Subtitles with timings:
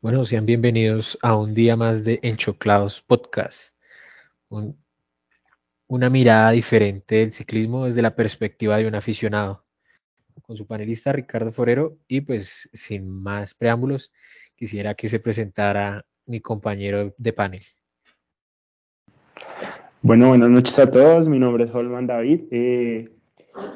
[0.00, 3.74] Bueno, sean bienvenidos a un día más de Enchoclados Podcast.
[5.88, 9.64] una mirada diferente del ciclismo desde la perspectiva de un aficionado.
[10.42, 14.12] Con su panelista Ricardo Forero y pues sin más preámbulos,
[14.54, 17.62] quisiera que se presentara mi compañero de panel.
[20.00, 21.28] Bueno, buenas noches a todos.
[21.28, 22.42] Mi nombre es Holman David.
[22.52, 23.17] Eh,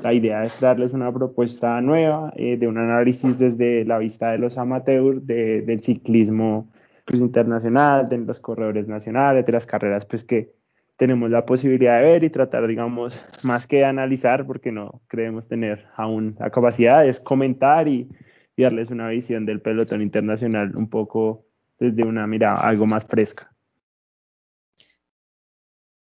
[0.03, 4.39] la idea es darles una propuesta nueva eh, de un análisis desde la vista de
[4.39, 6.71] los amateurs del ciclismo
[7.05, 10.53] pues, internacional, de los corredores nacionales, de las carreras pues, que
[10.97, 15.87] tenemos la posibilidad de ver y tratar, digamos, más que analizar, porque no creemos tener
[15.97, 18.09] aún la capacidad, es comentar y,
[18.57, 21.45] y darles una visión del pelotón internacional un poco
[21.79, 23.53] desde una mirada algo más fresca.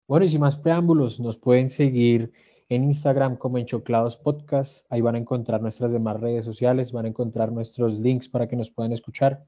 [0.08, 2.32] Bueno, y sin más preámbulos, nos pueden seguir
[2.70, 4.86] en Instagram como Enchoclados Podcast.
[4.92, 8.56] Ahí van a encontrar nuestras demás redes sociales, van a encontrar nuestros links para que
[8.56, 9.44] nos puedan escuchar.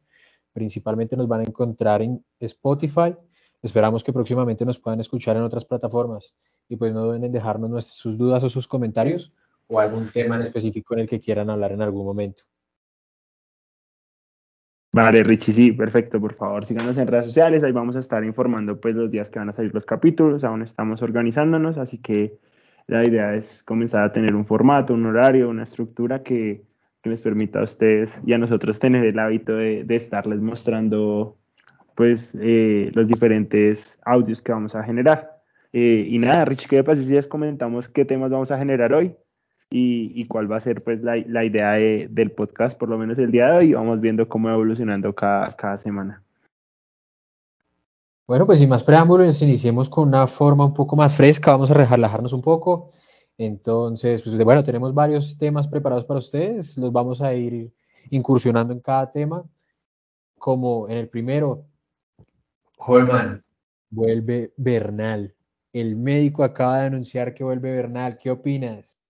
[0.54, 3.16] Principalmente nos van a encontrar en Spotify.
[3.62, 6.34] Esperamos que próximamente nos puedan escuchar en otras plataformas.
[6.68, 9.32] Y pues no deben dejarnos sus dudas o sus comentarios
[9.68, 12.44] o algún tema en específico en el que quieran hablar en algún momento.
[14.94, 16.20] Vale, Richie, sí, perfecto.
[16.20, 17.64] Por favor, síganos en redes sociales.
[17.64, 20.44] Ahí vamos a estar informando pues los días que van a salir los capítulos.
[20.44, 22.40] Aún estamos organizándonos, así que
[22.88, 26.64] la idea es comenzar a tener un formato, un horario, una estructura que,
[27.04, 31.36] les permita a ustedes y a nosotros tener el hábito de, estarles mostrando
[31.96, 35.42] pues eh, los diferentes audios que vamos a generar.
[35.74, 39.16] Eh, y nada, Rich, ¿qué pasa si les comentamos qué temas vamos a generar hoy
[39.72, 43.52] y, cuál va a ser pues la, idea del podcast, por lo menos el día
[43.52, 46.22] de hoy, y vamos viendo cómo va evolucionando cada, cada semana.
[48.28, 51.74] Bueno, pues sin más preámbulos, iniciemos con una forma un poco más fresca, vamos a
[51.74, 52.92] relajarnos un poco.
[53.38, 57.74] Entonces, pues bueno, tenemos varios temas preparados para ustedes, los vamos a ir
[58.12, 59.44] incursionando en cada tema.
[60.38, 61.66] Como en el primero,
[62.78, 63.44] Holman,
[63.90, 65.36] vuelve Bernal.
[65.74, 68.18] El médico acaba de anunciar que vuelve Bernal.
[68.18, 69.01] ¿Qué opinas?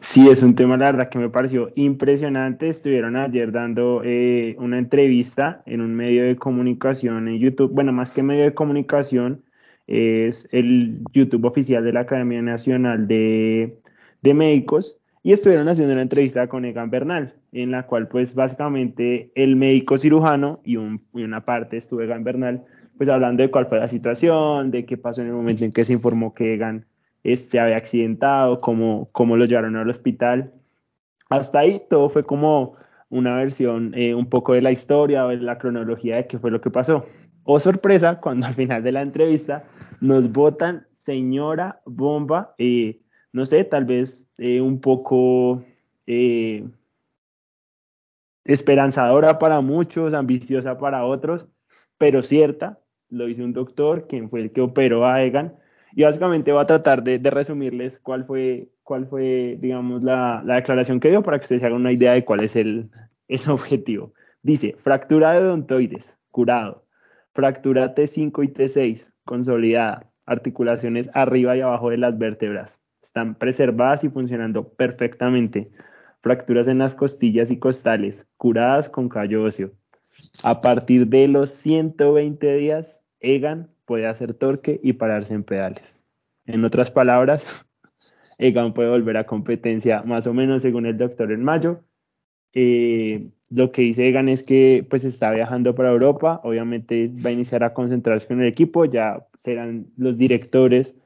[0.00, 2.68] Sí, es un tema, la verdad, que me pareció impresionante.
[2.68, 7.72] Estuvieron ayer dando eh, una entrevista en un medio de comunicación en YouTube.
[7.72, 9.42] Bueno, más que medio de comunicación,
[9.86, 13.78] es el YouTube oficial de la Academia Nacional de,
[14.22, 14.98] Médicos.
[15.24, 19.96] Y estuvieron haciendo una entrevista con Egan Bernal, en la cual, pues, básicamente el médico
[19.98, 22.64] cirujano y, y una parte estuvo Egan Bernal,
[22.96, 25.84] pues, hablando de cuál fue la situación, de qué pasó en el momento en que
[25.84, 26.86] se informó que Egan
[27.24, 30.52] este, había accidentado, cómo, cómo lo llevaron al hospital.
[31.30, 32.76] Hasta ahí todo fue como
[33.08, 36.50] una versión eh, un poco de la historia o de la cronología de qué fue
[36.50, 37.06] lo que pasó.
[37.44, 39.64] O oh, sorpresa, cuando al final de la entrevista
[40.00, 43.00] nos votan señora bomba, eh,
[43.32, 45.64] no sé, tal vez eh, un poco
[48.44, 51.48] esperanzadora para muchos, ambiciosa para otros,
[51.96, 55.54] pero cierta, lo hizo un doctor, quien fue el que operó a Egan,
[55.94, 61.10] y básicamente va a tratar de, resumirles cuál fue, cuál fue digamos, la, declaración que
[61.10, 62.90] dio para que ustedes se hagan una idea de cuál es el,
[63.48, 64.12] objetivo.
[64.42, 66.84] Dice, fractura de odontoides, curado.
[67.32, 70.10] Fractura T5 y T6, consolidada.
[70.26, 72.80] Articulaciones arriba y abajo de las vértebras.
[73.02, 75.70] Están preservadas y funcionando perfectamente.
[76.20, 79.72] Fracturas en las costillas y costales, curadas con callo óseo.
[80.42, 86.02] A partir de los 120 días, Egan puede hacer torque y pararse en pedales.
[86.46, 87.66] En otras palabras,
[88.38, 91.84] Egan puede volver a competencia más o menos según el doctor en mayo.
[92.54, 97.32] Eh, lo que dice Egan es que pues está viajando para Europa, obviamente va a
[97.32, 100.96] iniciar a concentrarse con el equipo, ya serán los directores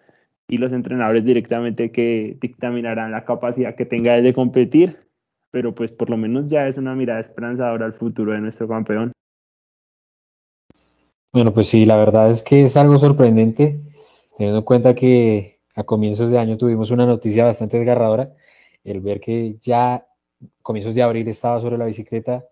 [0.49, 4.99] y los entrenadores directamente que dictaminarán la capacidad que tenga de competir,
[5.51, 9.13] pero pues por lo menos ya es una mirada esperanzadora al futuro de nuestro campeón.
[11.37, 13.79] Bueno, pues sí, la verdad es que es algo sorprendente,
[14.39, 18.33] teniendo en cuenta que a comienzos de año tuvimos una noticia bastante desgarradora,
[18.85, 20.09] el ver que ya
[20.63, 22.47] comienzos de abril estaba sobre la bicicleta,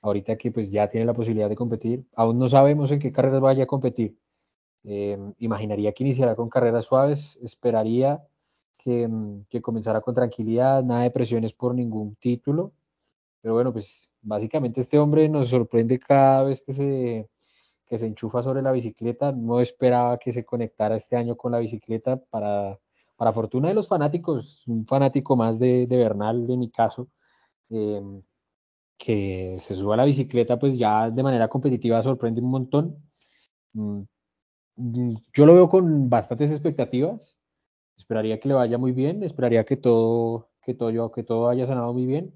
[0.00, 3.40] ahorita que pues ya tiene la posibilidad de competir, aún no sabemos en qué carreras
[3.40, 4.16] vaya a competir.
[4.84, 8.22] Eh, imaginaría que iniciará con carreras suaves, esperaría
[8.78, 9.10] que,
[9.48, 12.70] que comenzara con tranquilidad, nada de presiones por ningún título,
[13.42, 17.28] pero bueno, pues básicamente este hombre nos sorprende cada vez que se
[17.90, 19.32] que se enchufa sobre la bicicleta.
[19.32, 22.78] No esperaba que se conectara este año con la bicicleta para,
[23.16, 27.08] para fortuna de los fanáticos, un fanático más de, Bernal, de mi caso,
[27.70, 28.22] em,
[28.98, 32.96] que se suba a la bicicleta, pues ya de manera competitiva sorprende un montón.
[33.72, 34.02] Mm,
[34.76, 37.38] mm, yo lo veo con bastantes expectativas.
[37.96, 41.92] Esperaría que le vaya muy bien, esperaría que todo, que todo, que todo haya sanado
[41.92, 42.32] muy bien.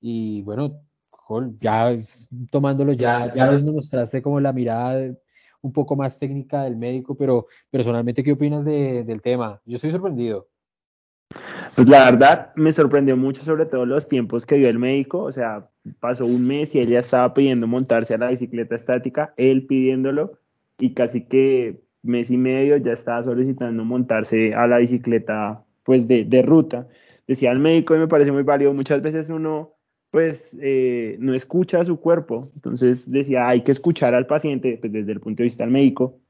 [0.00, 0.82] Y bueno,
[1.60, 1.94] ya
[2.50, 5.14] tomándolo, ya, ya nos mostraste como la mirada
[5.60, 9.60] un poco más técnica del médico, pero personalmente, ¿qué opinas del tema?
[9.64, 10.48] Yo estoy sorprendido.
[11.74, 15.32] Pues la verdad me sorprendió mucho sobre todo los tiempos que dio el médico, o
[15.32, 15.68] sea,
[16.00, 20.38] pasó un mes y él ya estaba pidiendo montarse a la bicicleta estática, él pidiéndolo
[20.78, 26.24] y casi que mes y medio ya estaba solicitando montarse a la bicicleta pues de,
[26.24, 26.88] de ruta.
[27.26, 29.77] Decía el médico y me parece muy válido, muchas veces uno
[30.10, 32.50] pues eh, no escucha a su cuerpo.
[32.54, 36.20] Entonces decía, hay que escuchar al paciente pues, desde el punto de vista del médico,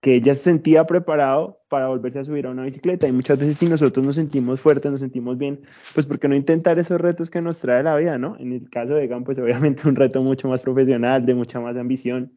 [0.00, 3.08] que ella se sentía preparado para volverse a subir a una bicicleta.
[3.08, 5.60] Y muchas veces si nosotros nos sentimos fuertes, nos sentimos bien,
[5.94, 8.36] pues ¿por qué no intentar esos retos que nos trae la vida, no?
[8.38, 11.76] En el caso de Egan, pues obviamente un reto mucho más profesional, de mucha más
[11.76, 12.32] ambición.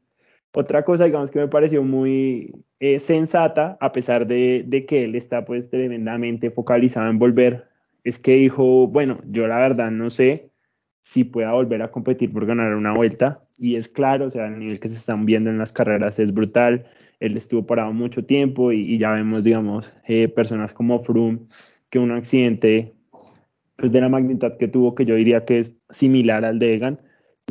[0.54, 5.16] Otra cosa, digamos, que me pareció muy eh, sensata, a pesar de, de que él
[5.16, 7.68] está pues tremendamente focalizado en volver,
[8.06, 10.52] es que dijo, bueno, yo la verdad no sé,
[11.08, 13.42] si pueda volver a competir por ganar una vuelta.
[13.58, 16.34] Y es claro, o sea, el nivel que se están viendo en las carreras es
[16.34, 16.86] brutal.
[17.22, 21.40] Él estuvo parado mucho tiempo y, ya vemos, digamos, eh, personas como Froome,
[21.90, 22.94] que un accidente
[23.78, 27.00] pues, de la magnitud que tuvo, que yo diría que es similar al de Egan,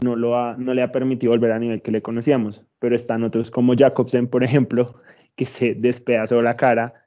[0.02, 2.62] no, lo ha, no le ha permitido volver a nivel que le conocíamos.
[2.78, 5.00] Pero están otros como Jacobsen, por ejemplo,
[5.34, 7.06] que se despedazó la cara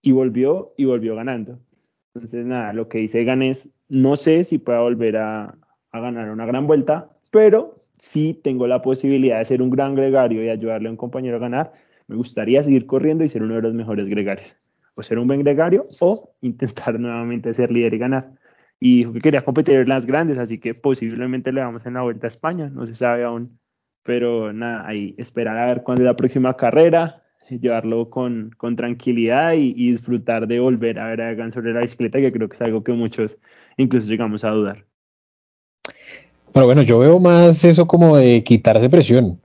[0.00, 1.58] y volvió y volvió ganando.
[2.14, 5.56] Entonces, nada, lo que dice Egan es, no sé si pueda volver a,
[5.92, 10.42] a ganar una gran vuelta, pero si tengo la posibilidad de ser un gran gregario
[10.42, 11.72] y ayudarle a un compañero a ganar,
[12.08, 14.56] me gustaría seguir corriendo y ser uno de los mejores gregarios.
[14.94, 18.32] O ser un buen gregario o intentar nuevamente ser líder y ganar.
[18.80, 22.02] Y dijo que quería competir en las grandes, así que posiblemente le vamos en la
[22.02, 23.58] Vuelta a España, no se sabe aún.
[24.02, 29.52] Pero nada, ahí esperar a ver cuándo es la próxima carrera, llevarlo con, con tranquilidad
[29.52, 32.54] y, y, disfrutar de volver a ver a Egan sobre la bicicleta, que creo que
[32.54, 33.38] es algo que muchos
[33.76, 34.91] incluso llegamos a dudar.
[36.52, 39.40] Pero bueno, yo veo más eso como de quitarse presión.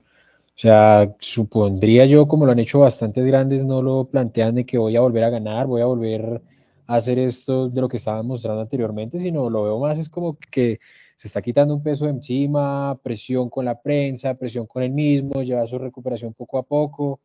[0.58, 4.76] O sea, supondría yo, como lo han hecho bastantes grandes, no lo plantean de que
[4.76, 6.42] voy a volver a ganar, voy a volver
[6.86, 10.36] a hacer esto de lo que estaba mostrando anteriormente, sino lo veo más es como
[10.50, 10.80] que
[11.16, 15.42] se está quitando un peso de encima, presión con la prensa, presión con el mismo,
[15.42, 17.20] lleva su recuperación poco a poco.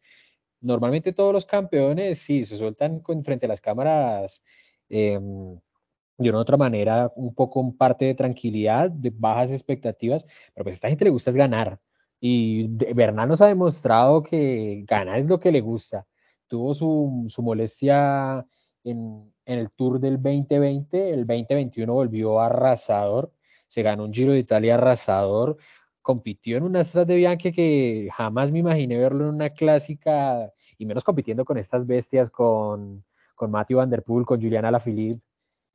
[0.62, 4.44] Normalmente todos los campeones, sí, se sueltan con, frente a las cámaras.
[4.90, 5.20] Eh,
[6.18, 10.75] de una otra manera, un poco un parte de tranquilidad, de bajas expectativas, pero pues
[10.75, 11.80] a esta gente le gusta es ganar.
[12.19, 16.07] Y Bernal nos ha demostrado que ganar es lo que le gusta.
[16.48, 18.45] Tuvo su, su molestia
[18.83, 23.33] en, en, el Tour del 2020, el 2021 volvió arrasador,
[23.68, 25.57] se ganó un Giro de Italia arrasador,
[26.01, 30.86] compitió en una Astras de Bianchi que jamás me imaginé verlo en una clásica, y
[30.86, 33.04] menos compitiendo con estas bestias, con,
[33.36, 35.21] con Matthew Van Der Poel, con Juliana Alaphilippe,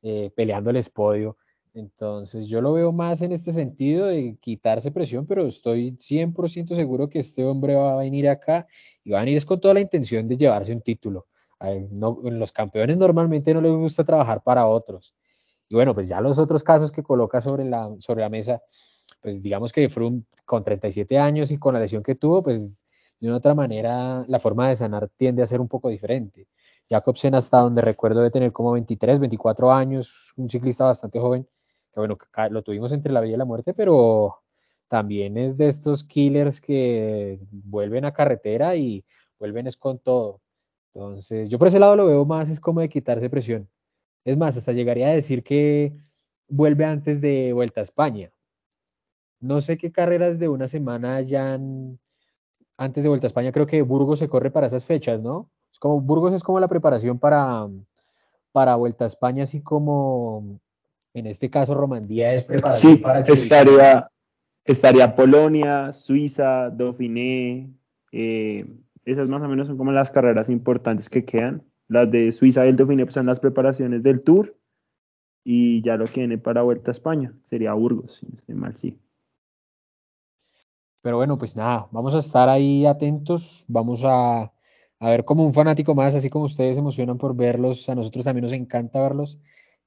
[0.03, 1.37] eh, peleando el espodio.
[1.75, 7.09] Entonces yo lo veo más en este sentido de quitarse presión, pero estoy 100% seguro
[7.09, 8.67] que este hombre va a venir acá
[9.05, 11.27] y va a venir con toda la intención de llevarse un título.
[11.91, 15.15] no, los campeones normalmente no les gusta trabajar para otros.
[15.69, 18.62] Y bueno, pues ya los otros casos que coloca sobre la, sobre la mesa,
[19.21, 22.87] pues digamos que Froome con 37 años y con la lesión que tuvo, pues
[23.21, 26.47] de una otra manera la forma de sanar tiende a ser un poco diferente.
[26.90, 31.46] Jacobsen hasta donde recuerdo de tener como 23, 24 años, un ciclista bastante joven,
[31.93, 32.17] que bueno,
[32.50, 34.40] lo tuvimos entre la vida y la muerte, pero
[34.88, 39.04] también es de estos killers que vuelven a carretera y
[39.38, 40.40] vuelven es con todo.
[40.95, 43.68] Entonces, yo por ese lado lo veo más, es como de quitarse presión.
[44.25, 45.95] Es más, hasta llegaría a decir que
[46.49, 48.33] vuelve antes de Vuelta a España.
[49.40, 51.99] No sé qué carreras de una semana hayan
[52.76, 55.50] antes de Vuelta a España, creo que Burgos se corre para esas fechas, ¿no?
[55.78, 57.68] Como Burgos es como la preparación para,
[58.52, 60.61] para Vuelta a España, así como
[61.14, 64.11] en este caso Romandía es preparación sí, para estaría,
[64.64, 67.70] estaría Polonia, Suiza, Dauphiné,
[68.12, 68.66] eh,
[69.04, 71.62] esas más o menos son como las carreras importantes que quedan.
[71.88, 74.54] Las de Suiza y el Dauphiné pues, son las preparaciones del Tour
[75.44, 78.75] y ya lo que viene para Vuelta a España sería Burgos, si no estoy mal,
[78.75, 78.99] sí.
[81.00, 84.52] Pero bueno, pues nada, vamos a estar ahí atentos, vamos a
[85.00, 88.25] a ver como un fanático más, así como ustedes se emocionan por verlos, a nosotros
[88.25, 89.38] también nos encanta verlos.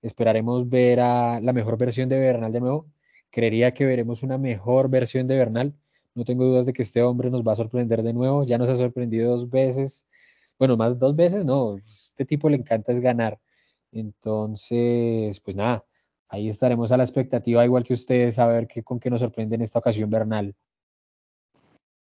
[0.02, 2.88] Esperaremos ver a la mejor versión de Bernal de nuevo.
[3.30, 5.74] Creería que veremos una mejor versión de Bernal.
[6.16, 8.44] No tengo dudas de que este hombre nos va a sorprender de nuevo.
[8.44, 10.08] Ya nos ha sorprendido dos veces.
[10.58, 11.78] Bueno, más dos veces, no.
[11.78, 13.40] Este tipo le encanta es ganar.
[13.92, 15.86] Entonces, pues nada,
[16.30, 19.56] ahí estaremos a la expectativa, igual que ustedes, a ver qué, con qué nos sorprende
[19.56, 20.56] en esta ocasión Bernal.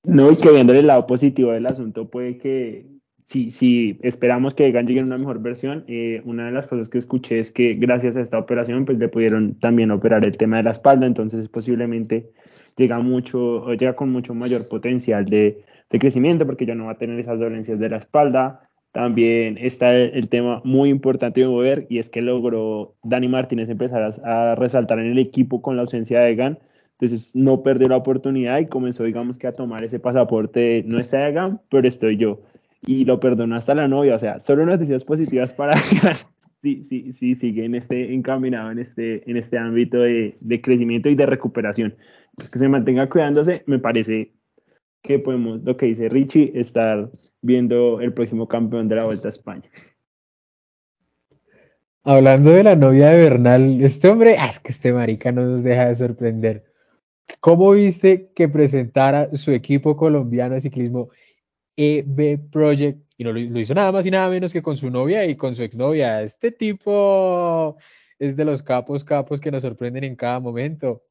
[0.04, 2.99] No, y que viendo el lado positivo del asunto, puede que
[3.30, 6.90] si, si esperamos que Egan llegue en una mejor versión, eh, una de las cosas
[6.90, 10.58] que escuché es que gracias a esta operación, pues le pudieron también operar el tema
[10.58, 12.32] de la espalda, entonces posiblemente
[12.76, 16.94] llega mucho, o llega con mucho mayor potencial de, de, crecimiento, porque ya no va
[16.94, 18.68] a tener esas dolencias de la espalda.
[18.94, 24.02] También está el, tema muy importante de mover, y es que logró Dani Martínez empezar
[24.24, 26.58] a, a resaltar en el equipo con la ausencia de Egan,
[26.94, 31.30] entonces no perdió la oportunidad y comenzó, digamos que a tomar ese pasaporte, no está
[31.30, 32.40] Egan, pero estoy yo
[32.82, 34.16] y lo perdonó hasta la novia.
[34.16, 35.76] O sea, solo noticias positivas para
[36.62, 41.16] sí, sí, sí, sigue en este encaminado en este, en este ámbito de, crecimiento y
[41.16, 41.96] de recuperación.
[42.36, 44.34] Pues que se mantenga cuidándose, me parece
[45.02, 47.10] que podemos, lo que dice Richie, estar
[47.42, 49.70] viendo el próximo campeón de la Vuelta a España.
[52.04, 55.64] Hablando de la novia de Bernal, este hombre, ah, es que este marica no nos
[55.64, 56.66] deja de sorprender.
[57.40, 61.10] ¿Cómo viste que presentara su equipo colombiano de ciclismo
[61.80, 65.26] EB Project y no lo, hizo nada más y nada menos que con su novia
[65.26, 66.22] y con su exnovia.
[66.22, 67.78] Este tipo
[68.18, 71.04] es de los capos, capos que nos sorprenden en cada momento.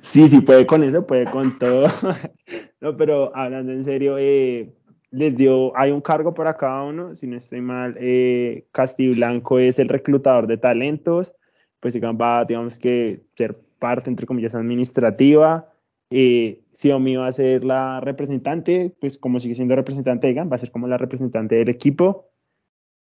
[0.00, 1.88] Sí, sí, puede con eso, puede con todo.
[2.80, 4.72] no, pero hablando en serio, eh,
[5.10, 8.66] les dio, hay un cargo para cada uno, si no estoy mal, eh,
[9.14, 11.34] Blanco es el reclutador de talentos,
[11.80, 15.71] pues va, digamos que ser parte, entre comillas, administrativa,
[16.12, 20.58] eh, Xiaomi va a ser la representante, pues como sigue siendo representante de va a
[20.58, 22.28] ser como la representante del equipo.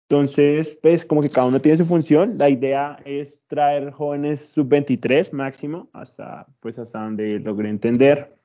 [0.09, 2.37] Entonces, pues como que cada uno tiene su función.
[2.37, 8.35] La idea es traer jóvenes sub-23 máximo, hasta, pues hasta donde logré entender,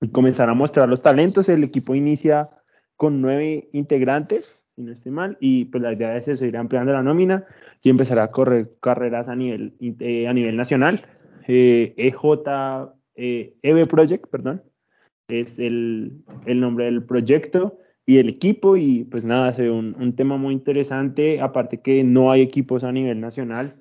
[0.00, 1.48] y comenzar a mostrar los talentos.
[1.48, 2.50] El equipo inicia
[2.96, 6.92] con nueve integrantes, si no estoy mal, y pues la idea es eso, ir ampliando
[6.92, 7.46] la nómina
[7.82, 11.04] y empezar a correr carreras a nivel, eh, a nivel nacional.
[11.48, 14.62] Eh, EJ eh, EV Project, perdón,
[15.28, 20.36] es el, nombre del proyecto y el equipo y pues nada, es un, un, tema
[20.36, 23.76] muy interesante, aparte que no hay equipos a nivel nacional,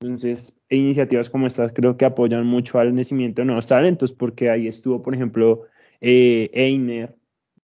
[0.00, 4.50] entonces e iniciativas como estas creo que apoyan mucho al nacimiento de nuevos talentos, porque
[4.50, 5.62] ahí estuvo, por ejemplo,
[6.00, 7.16] eh, Einer,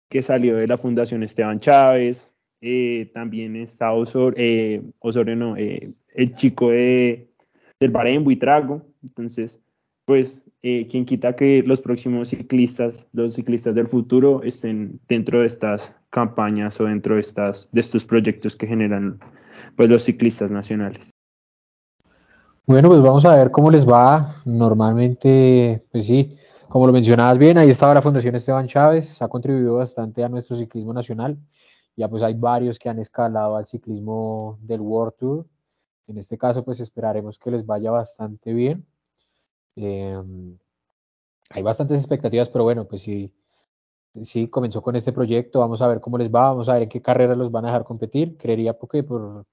[0.08, 6.34] que salió de la Fundación Esteban Chávez, eh, también está Osorio, eh, Osorio eh, el
[6.34, 7.28] chico de,
[7.78, 9.60] del Bahrein Buitrago, entonces
[10.06, 15.46] pues eh, quien quita que los próximos ciclistas, los ciclistas del futuro, estén dentro de
[15.46, 19.18] estas campañas o dentro de, estas, de estos proyectos que generan
[19.76, 21.10] pues, los ciclistas nacionales.
[22.66, 24.42] Bueno, pues vamos a ver cómo les va.
[24.44, 26.36] Normalmente, pues sí,
[26.68, 30.56] como lo mencionabas bien, ahí estaba la Fundación Esteban Chávez, ha contribuido bastante a nuestro
[30.56, 31.36] ciclismo nacional.
[31.96, 35.46] Ya pues hay varios que han escalado al ciclismo del World Tour.
[36.06, 38.84] En este caso, pues esperaremos que les vaya bastante bien.
[39.76, 40.58] Em,
[41.50, 43.32] hay bastantes expectativas, pero bueno, pues sí,
[44.22, 46.88] sí, comenzó con este proyecto, vamos a ver cómo les va, vamos a ver en
[46.88, 48.36] qué carreras los van a dejar competir.
[48.36, 49.46] Creería porque por,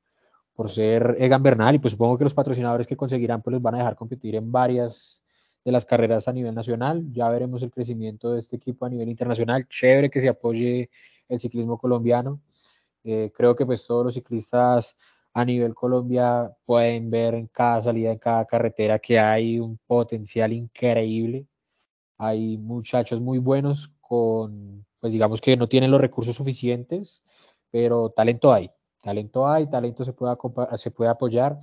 [0.56, 3.76] por ser Egan Bernal y pues supongo que los patrocinadores que conseguirán pues los van
[3.76, 5.24] a dejar competir en varias
[5.64, 7.06] de las carreras a nivel nacional.
[7.12, 9.68] Ya veremos el crecimiento de este equipo a nivel internacional.
[9.68, 10.90] Chévere que se apoye
[11.30, 12.42] el ciclismo colombiano.
[13.04, 14.98] Eh, creo que pues todos los ciclistas
[15.34, 20.54] a nivel Colombia pueden ver en cada salida, en cada carretera que hay un potencial
[20.54, 21.48] increíble.
[22.18, 27.24] Hay muchachos muy buenos con, pues digamos que no tienen los recursos suficientes,
[27.72, 28.70] pero talento hay.
[29.02, 30.36] Talento hay, talento se puede,
[30.76, 31.60] se puede apoyar.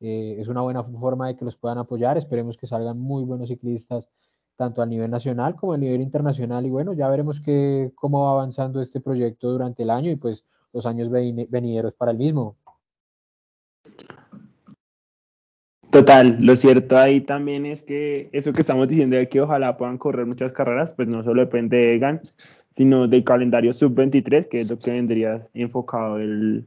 [0.00, 2.16] Eh, es una buena forma de que los puedan apoyar.
[2.16, 4.08] Esperemos que salgan muy buenos ciclistas,
[4.56, 6.64] tanto a nivel nacional como a nivel internacional.
[6.64, 10.46] Y bueno, ya veremos que, cómo va avanzando este proyecto durante el año y pues
[10.72, 12.56] los años venideros para el mismo.
[15.90, 19.98] Total, lo cierto ahí también es que eso que estamos diciendo de que ojalá puedan
[19.98, 22.20] correr muchas carreras, pues no solo depende de Egan,
[22.70, 26.66] sino del calendario sub-23, que es lo que vendría enfocado el,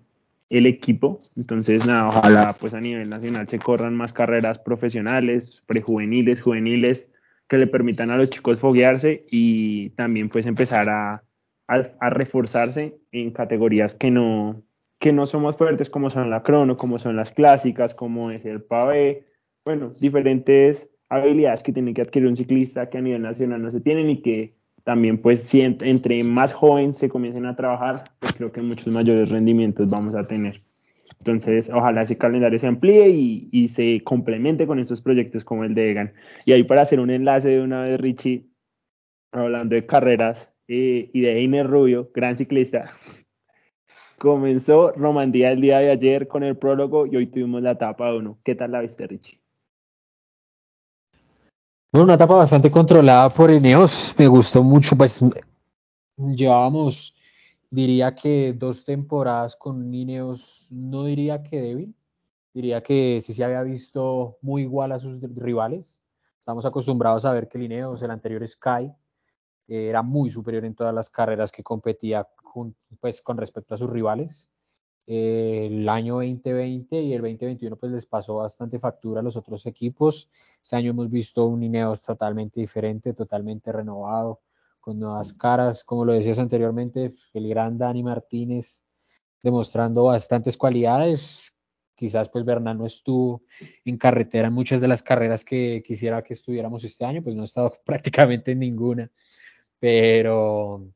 [0.50, 1.22] equipo.
[1.36, 7.10] Entonces, nada, ojalá pues a nivel nacional se corran más carreras profesionales, prejuveniles, juveniles,
[7.48, 11.24] que le permitan a los chicos foguearse y también pues empezar a,
[11.68, 14.62] a reforzarse en categorías que no,
[15.04, 18.62] que no somos fuertes como son la crono, como son las clásicas, como es el
[18.62, 19.26] pavé,
[19.66, 23.82] bueno, diferentes habilidades que tiene que adquirir un ciclista que a nivel nacional no se
[23.82, 24.56] tienen y que
[24.86, 29.30] también pues si entre más jóvenes se comiencen a trabajar, pues creo que muchos mayores
[29.30, 30.62] rendimientos vamos a tener.
[31.20, 35.92] Entonces, ojalá ese calendario se amplíe y, se complemente con estos proyectos como el de
[35.92, 36.14] Egan.
[36.46, 38.46] Y ahí para hacer un enlace de una vez, Richie,
[39.34, 42.94] hablando de carreras eh, y de Einer Rubio, gran ciclista,
[44.18, 48.38] Comenzó Romandía el día de ayer con el prólogo y hoy tuvimos la etapa 1.
[48.44, 49.40] ¿Qué tal la viste, Richie?
[51.92, 54.16] Bueno, una etapa bastante controlada por Eneos.
[54.18, 55.24] Me gustó mucho, pues
[56.18, 57.14] llevábamos
[57.74, 61.96] diría que dos temporadas con Ineos, no diría que débil,
[62.54, 66.00] diría que sí se había visto muy igual a sus rivales.
[66.38, 68.94] Estamos acostumbrados a ver que el Ineos, el anterior Sky,
[69.68, 73.90] era muy superior en todas las carreras que competía con, pues, con respecto a sus
[73.90, 74.52] rivales.
[75.06, 79.66] Eh, el año 2020 y el 2021 pues les pasó bastante factura a los otros
[79.66, 80.30] equipos.
[80.62, 84.42] Este año hemos visto un Ineos totalmente diferente, totalmente renovado,
[84.80, 88.86] con nuevas caras, como lo decías anteriormente, el gran Dani Martínez
[89.42, 91.54] demostrando bastantes cualidades.
[91.96, 93.44] Quizás pues Bernal no estuvo
[93.84, 97.42] en carretera en muchas de las carreras que quisiera que estuviéramos este año, pues no
[97.42, 99.12] ha estado prácticamente en ninguna,
[99.80, 100.88] pero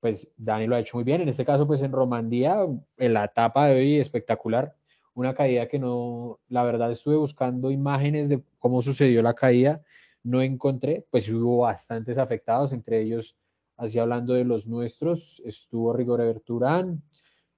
[0.00, 1.20] pues Dani lo ha hecho muy bien.
[1.20, 2.58] En este caso pues en Romandía,
[2.96, 4.74] en la etapa de hoy espectacular,
[5.14, 9.82] una caída que no, la verdad estuve buscando imágenes de cómo sucedió la caída.
[10.22, 13.36] No encontré, pues hubo bastantes afectados, entre ellos,
[13.76, 17.02] así hablando de los nuestros, estuvo Rigor Berturán,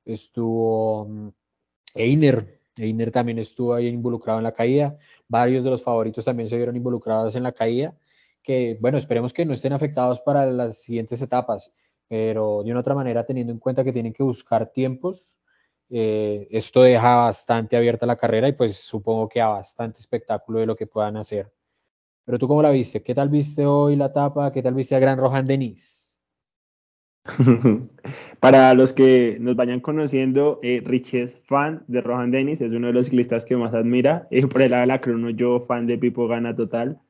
[0.05, 1.29] estuvo mm,
[1.95, 4.97] Einer, Einer también estuvo ahí involucrado en la caída,
[5.29, 7.95] varios de los favoritos también se vieron involucrados en la caída,
[8.43, 11.73] que bueno, esperemos que no estén afectados para las siguientes etapas,
[12.11, 15.37] pero de una otra manera, teniendo en cuenta que tienen que buscar tiempos,
[15.89, 20.67] eh, esto deja bastante abierta la carrera y pues supongo que a bastante espectáculo de
[20.67, 21.53] lo que puedan hacer.
[22.25, 23.01] Pero tú cómo la viste?
[23.01, 24.51] ¿Qué tal viste hoy la etapa?
[24.51, 26.21] ¿Qué tal viste a Gran Rohan Denis?
[28.41, 32.89] Para los que nos vayan conociendo, eh, Rich es fan de Rohan Dennis, es uno
[32.89, 34.27] de los ciclistas que más admira.
[34.33, 37.01] Eh, por el lado de la crono, yo fan de Pipo Gana total.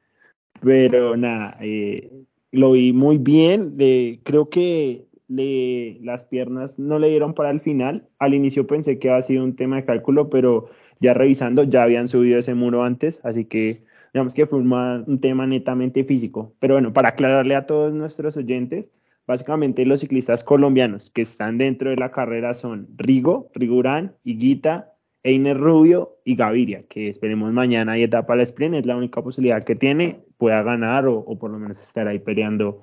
[0.60, 3.76] Pero nada, eh, lo vi muy bien.
[4.22, 8.08] creo que le, las piernas no le dieron para el final.
[8.18, 10.68] Al inicio pensé que había sido un tema de cálculo, pero
[11.00, 15.46] ya revisando, ya habían subido ese muro antes, así que digamos que fue un, tema
[15.46, 16.54] netamente físico.
[16.58, 18.92] Pero bueno, para aclararle a todos nuestros oyentes,
[19.26, 25.58] básicamente los ciclistas colombianos que están dentro de la carrera son Rigo, Rigurán, Higuita, Einer
[25.58, 29.76] Rubio y Gaviria, que esperemos mañana y etapa al sprint, es la única posibilidad que
[29.76, 32.82] tiene, pueda ganar o, o por lo menos estar ahí peleando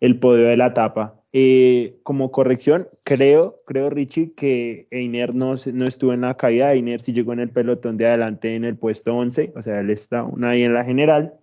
[0.00, 1.20] el podio de la etapa.
[1.32, 7.00] Eh, como corrección, creo, creo Richie, que Einer no, no estuvo en la caída, Einer
[7.00, 10.26] sí llegó en el pelotón de adelante en el puesto 11, o sea, él está
[10.42, 11.34] ahí en la general,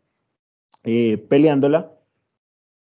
[0.84, 1.92] eh, peleándola,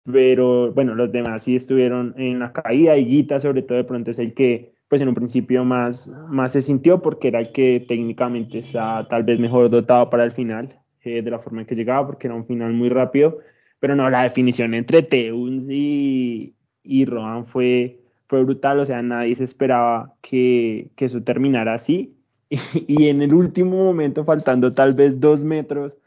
[0.05, 4.11] pero bueno, los demás sí estuvieron en la caída, y Guita sobre todo de pronto
[4.11, 7.85] es el que pues en un principio más, más se sintió porque era el que
[7.87, 11.75] técnicamente está tal vez mejor dotado para el final, eh, de la forma en que
[11.75, 13.38] llegaba, porque era un final muy rápido,
[13.81, 19.35] pero no, la definición entre Teuns y, y Rohan fue, fue brutal, o sea, nadie
[19.35, 22.17] se esperaba que, que eso terminara así.
[22.87, 25.99] Y, en el último momento, faltando tal vez dos metros,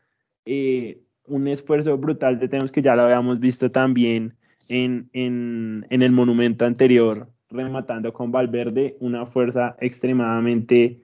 [0.46, 4.36] eh, un esfuerzo brutal de Teuns que ya lo habíamos visto también
[4.68, 11.02] en, en, en, el monumento anterior, rematando con Valverde, una fuerza extremadamente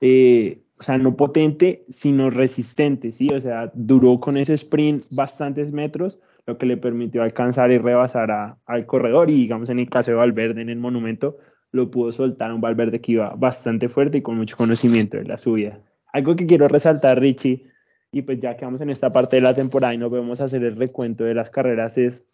[0.00, 3.28] eh, o sea, no potente, sino resistente, ¿sí?
[3.28, 8.56] O sea, duró con ese sprint bastantes metros, lo que le permitió alcanzar y rebasar
[8.64, 11.36] al corredor y digamos en el caso de Valverde en el monumento,
[11.70, 15.36] lo pudo soltar un Valverde que iba bastante fuerte y con mucho conocimiento de la
[15.36, 15.80] subida.
[16.14, 17.66] Algo que quiero resaltar, Richie,
[18.10, 20.44] y pues ya que vamos en esta parte de la temporada y nos vemos a
[20.44, 22.26] hacer el recuento de las carreras, es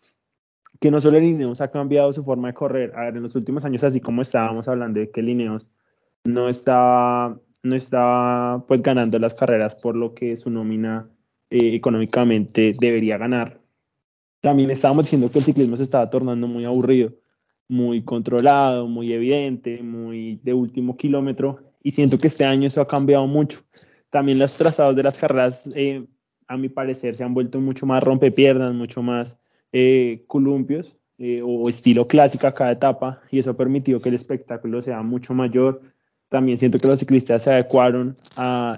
[0.81, 2.93] que no solo el Ineos ha cambiado su forma de correr.
[2.95, 5.69] A ver, en los últimos años, así como estábamos hablando de que el Ineos
[6.25, 11.09] no estaba no estaba pues ganando las carreras por lo que su nómina
[11.51, 13.61] eh, económicamente debería ganar.
[14.41, 17.13] También estábamos diciendo que el ciclismo se estaba tornando muy aburrido,
[17.69, 22.89] muy controlado, muy evidente, muy de último kilómetro y siento que este año eso ha
[22.89, 23.61] cambiado mucho.
[24.11, 26.07] También los trazados de las carreras, eh,
[26.49, 29.37] a mi parecer, se han vuelto mucho más rompepiernas, mucho más
[29.73, 30.97] eh, columpios
[31.43, 35.33] o estilo clásico a cada etapa y eso ha permitido que el espectáculo sea mucho
[35.33, 35.81] mayor,
[36.29, 38.17] también siento que los ciclistas se adecuaron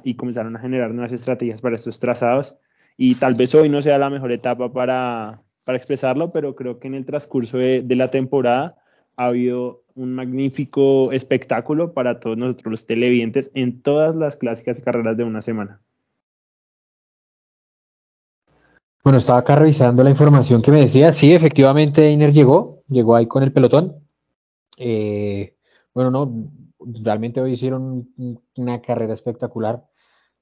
[0.05, 2.55] y comenzaron a generar nuevas estrategias para estos trazados.
[2.97, 6.89] Y tal vez hoy no sea la mejor etapa para, para expresarlo, pero creo que
[6.89, 8.77] en el transcurso de, de, la temporada
[9.17, 15.17] ha habido un magnífico espectáculo para todos nosotros los televidentes en todas las clásicas carreras
[15.17, 15.81] de una semana.
[19.05, 21.13] Bueno, estaba acá revisando la información que me decía.
[21.13, 23.97] Sí, efectivamente, Einer llegó, llegó ahí con el pelotón.
[24.77, 25.55] Eh,
[25.95, 26.51] bueno, no,
[26.95, 28.09] realmente hoy hicieron
[28.57, 29.87] una carrera espectacular.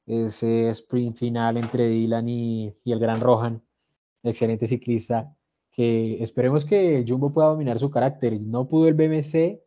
[0.06, 3.62] Ese sprint final entre Dylan y, el Gran Rohan,
[4.22, 5.35] excelente ciclista,
[5.72, 8.40] que esperemos que Jumbo pueda dominar su carácter.
[8.40, 9.61] No pudo el BMC,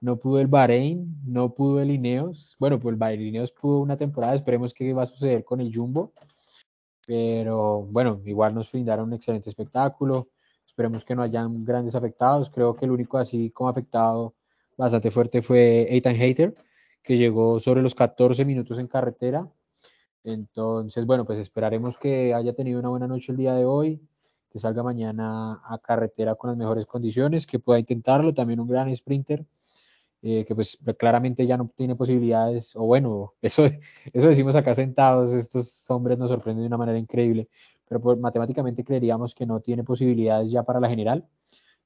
[0.00, 2.56] no pudo el Bahrein, no pudo el Ineos.
[2.58, 6.12] Bueno, pues el Ineos pudo una temporada, esperemos qué va a suceder con el Jumbo.
[7.06, 10.28] Pero bueno, igual nos brindaron un excelente espectáculo.
[10.66, 12.50] Esperemos que no hayan grandes afectados.
[12.50, 14.34] Creo que el único así como afectado
[14.76, 16.54] bastante fuerte fue Ethan Hater,
[17.02, 19.48] que llegó sobre los 14 minutos en carretera.
[20.24, 24.00] Entonces, bueno, pues esperaremos que haya tenido una buena noche el día de hoy,
[24.50, 28.32] que salga mañana a carretera con las mejores condiciones, que pueda intentarlo.
[28.32, 29.44] También un gran sprinter,
[30.22, 33.64] eh, que pues claramente ya no tiene posibilidades, o bueno, eso,
[34.12, 37.48] eso decimos acá sentados, estos hombres nos sorprenden de una manera increíble,
[37.86, 41.26] pero matemáticamente creeríamos que no tiene posibilidades ya para la general.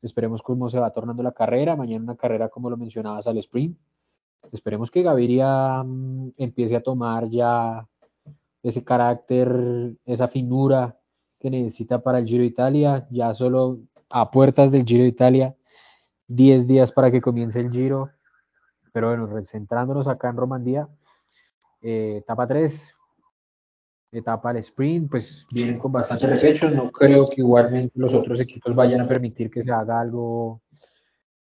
[0.02, 1.76] Esperemos cómo se va tornando la carrera.
[1.76, 3.76] Mañana una carrera, como lo mencionabas, al sprint.
[4.52, 7.86] Esperemos que Gaviria mm, empiece a tomar ya
[8.62, 10.98] ese carácter, esa finura
[11.38, 13.06] que necesita para el Giro de Italia.
[13.10, 15.56] Ya solo a puertas del Giro de Italia,
[16.28, 18.10] 10 días para que comience el Giro.
[18.92, 20.88] Pero bueno, centrándonos acá en Romandía,
[21.82, 22.97] eh, etapa 3,
[24.10, 26.70] etapa del sprint, pues vienen con bastante repecho.
[26.70, 30.62] No creo que igualmente los otros equipos vayan a permitir que se haga algo,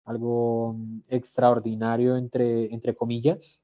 [0.06, 0.75] algo
[1.08, 3.62] extraordinario, entre, entre comillas.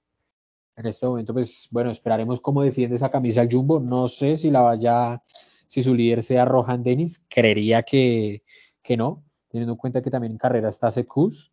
[0.75, 3.79] En este momento, pues bueno, esperaremos cómo defiende esa camisa el Jumbo.
[3.79, 5.21] No sé si la vaya,
[5.67, 7.21] si su líder sea Rohan Dennis.
[7.29, 8.43] Creería que,
[8.81, 11.51] que no, teniendo en cuenta que también en carrera está Secus.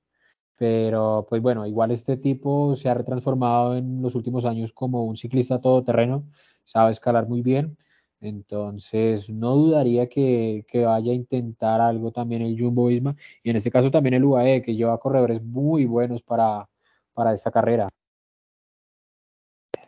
[0.57, 5.17] Pero pues bueno, igual este tipo se ha retransformado en los últimos años como un
[5.17, 6.27] ciclista todoterreno
[6.71, 7.77] sabe escalar muy bien.
[8.21, 13.71] Entonces, no dudaría que, vaya a intentar algo también el Jumbo Visma y en este
[13.71, 16.69] caso también el UAE, que lleva corredores muy buenos para,
[17.15, 17.89] para esta carrera.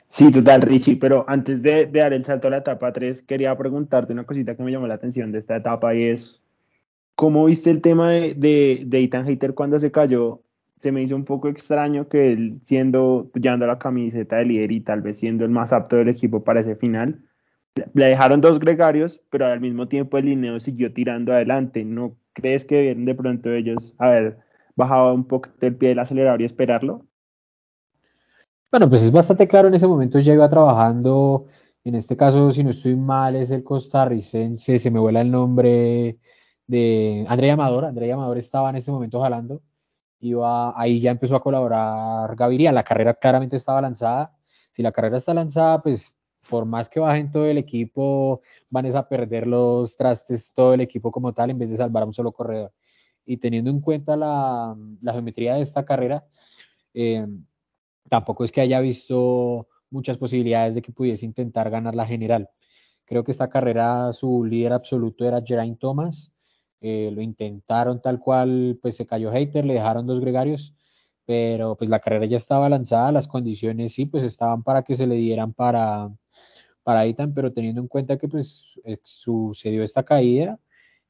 [0.09, 4.13] Sí, total, Richie, pero antes de, dar el salto a la etapa 3, quería preguntarte
[4.13, 6.43] una cosita que me llamó la atención de esta etapa y es,
[7.15, 10.43] ¿cómo viste el tema de, de, de Ethan Hater cuando se cayó
[10.83, 14.81] se me hizo un poco extraño que él siendo, llevando la camiseta de líder y
[14.81, 17.23] tal vez siendo el más apto del equipo para ese final,
[17.95, 21.85] le dejaron dos gregarios, pero al mismo tiempo el lineo siguió tirando adelante.
[21.85, 24.39] ¿No crees que debieron de pronto ellos haber
[24.75, 27.07] bajado un poco el pie del acelerador y esperarlo?
[28.73, 31.47] Bueno, pues es bastante claro, en ese momento ya iba trabajando,
[31.85, 36.19] en este caso, si no estoy mal, es el costarricense, se me vuela el nombre
[36.67, 39.63] de André Amador, André Amador estaba en ese momento jalando,
[40.23, 44.33] iba, ahí ya empezó a colaborar Gaviria, la carrera claramente estaba lanzada,
[44.71, 46.17] si la carrera está lanzada, pues
[46.49, 51.11] por más que bajen todo el equipo, van a perder los trastes todo el equipo
[51.13, 52.73] como tal en vez de salvar a un solo corredor.
[53.27, 56.25] Y teniendo en cuenta la, geometría de esta carrera,
[56.95, 57.27] eh,
[58.09, 62.49] tampoco es que haya visto muchas posibilidades de que pudiese intentar ganar la general.
[63.05, 66.32] Creo que esta carrera su líder absoluto era Geraint Thomas,
[66.83, 70.75] eh, lo intentaron tal cual, pues se cayó Hater, le dejaron dos gregarios,
[71.25, 75.07] pero pues la carrera ya estaba lanzada, las condiciones sí, pues estaban para que se
[75.07, 76.11] le dieran para,
[76.83, 80.59] para Ethan, pero teniendo en cuenta que pues eh, sucedió esta caída,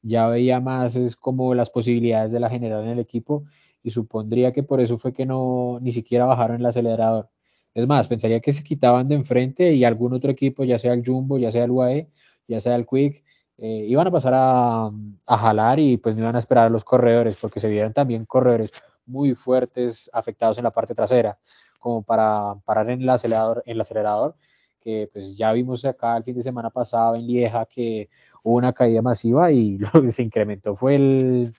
[0.03, 3.45] ya veía más es como las posibilidades de la general en el equipo
[3.81, 7.29] y supondría que por eso fue que no ni siquiera bajaron el acelerador.
[7.73, 11.03] Es más, pensaría que se quitaban de enfrente y algún otro equipo, ya sea el
[11.05, 12.09] Jumbo, ya sea el UAE,
[12.47, 13.22] ya sea el Quick,
[13.57, 14.91] eh, iban a pasar a,
[15.27, 18.71] jalar y pues no iban a esperar a los corredores porque se vieron también corredores
[19.05, 21.37] muy fuertes afectados en la parte trasera
[21.79, 24.35] como para parar en el acelerador, en el acelerador
[24.83, 28.09] que pues ya vimos acá el fin de semana pasado en Lieja que
[28.43, 31.53] hubo una caída masiva y lo que se incrementó fue el,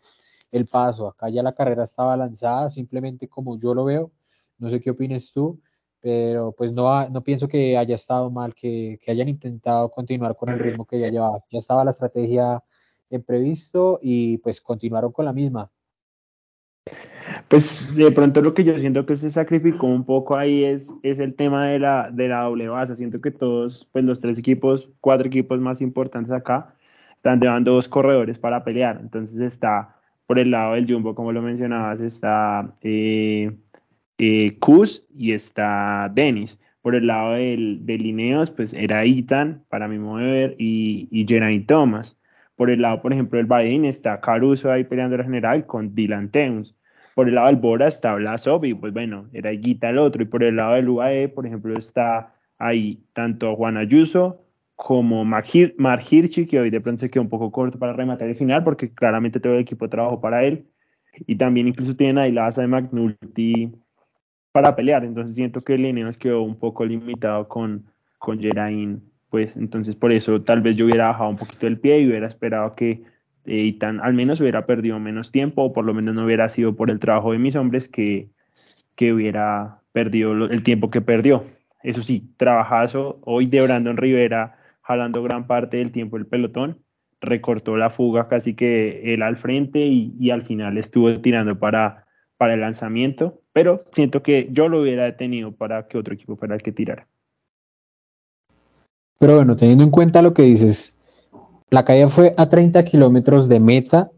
[0.53, 1.09] el paso.
[1.09, 4.13] Acá ya la carrera estaba lanzada, simplemente como yo lo veo.
[4.59, 5.61] No sé qué opines tú,
[6.05, 10.51] pero pues no, no pienso que haya estado mal que, que, hayan intentado continuar con
[10.51, 11.43] el ritmo que ya llevaba.
[11.51, 12.63] Ya estaba la estrategia
[13.09, 15.71] en previsto y pues continuaron con la misma.
[17.49, 21.21] Pues de pronto lo que yo siento que se sacrificó un poco ahí es, es
[21.21, 22.97] el tema de la, de la doble base.
[22.97, 26.77] Siento que todos, pues los tres equipos, cuatro equipos más importantes acá,
[27.17, 28.99] están llevando dos corredores para pelear.
[29.01, 33.57] Entonces está por el lado del Jumbo, como lo mencionabas, está eh,
[34.19, 36.61] eh, Kuz y está Dennis.
[36.83, 41.67] Por el lado del, de Lineos, pues era Ethan, para mi mover, y, y Geraint
[41.67, 42.19] Thomas.
[42.57, 46.31] Por el lado, por ejemplo, del Bahrein está Caruso ahí peleando la general con Dylan
[46.31, 46.77] Teuns.
[47.15, 50.23] Por el lado del Bora está Blasov y pues bueno, era Guita el otro.
[50.23, 54.41] Y por el lado del UAE, por ejemplo, está ahí tanto Juan Ayuso
[54.77, 58.35] como Mar Hirschi, que hoy de pronto se quedó un poco corto para rematar el
[58.35, 60.67] final porque claramente todo el equipo trabajó para él.
[61.27, 63.73] Y también incluso tienen ahí la asa de McNulty
[64.55, 65.05] para pelear.
[65.05, 67.87] Entonces siento que el nos quedó un poco limitado con,
[68.19, 69.03] con Geraint.
[69.29, 72.29] Pues entonces por eso tal vez yo hubiera bajado un poquito el pie y hubiera
[72.29, 73.03] esperado que
[73.47, 76.89] eh, al menos hubiera perdido menos tiempo o por lo menos no hubiera sido por
[76.89, 78.29] el trabajo de mis hombres que,
[78.95, 81.45] que hubiera perdido el tiempo que perdió.
[81.83, 86.79] Eso sí, trabajazo hoy de Brandon Rivera jalando gran parte del tiempo el pelotón,
[87.21, 92.04] recortó la fuga casi que él al frente y al final estuvo tirando para
[92.37, 96.55] para el lanzamiento, pero siento que yo lo hubiera detenido para que otro equipo fuera
[96.55, 97.07] el que tirara.
[99.19, 100.97] Pero bueno, teniendo en cuenta lo que dices,
[101.71, 104.11] la caída fue a 30 kilómetros de meta.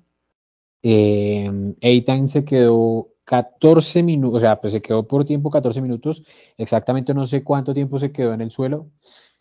[0.83, 6.23] Eh, Eitan se quedó 14 minutos, o sea, pues se quedó por tiempo 14 minutos.
[6.57, 8.91] Exactamente no sé cuánto tiempo se quedó en el suelo.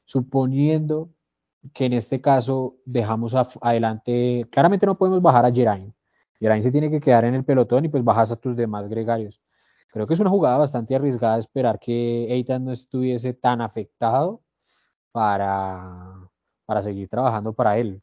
[0.05, 1.09] Suponiendo
[1.73, 5.93] que en este caso dejamos adelante, claramente no podemos bajar a Geraint.
[6.39, 9.41] Geraint se tiene que quedar en el pelotón y pues bajas a tus demás gregarios.
[9.89, 14.41] Creo que es una jugada bastante arriesgada esperar que Eitan no estuviese tan afectado
[15.11, 16.29] para,
[16.65, 18.01] para seguir trabajando para él.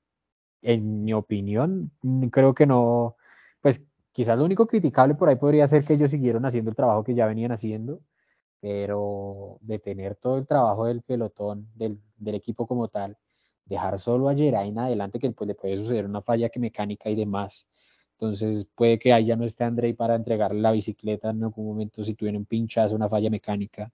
[0.62, 1.92] En mi opinión,
[2.32, 3.16] creo que no,
[3.60, 7.04] pues quizás lo único criticable por ahí podría ser que ellos siguieron haciendo el trabajo
[7.04, 8.00] que ya venían haciendo,
[8.60, 13.18] pero detener todo el trabajo del pelotón, del, del equipo como tal,
[13.66, 17.16] dejar solo a Geraint adelante, que pues le puede suceder una falla que mecánica y
[17.16, 17.66] demás.
[18.22, 22.04] Entonces puede que ahí ya no esté Andrei para entregarle la bicicleta en algún momento
[22.04, 23.92] si tuvieron un pinchazo, una falla mecánica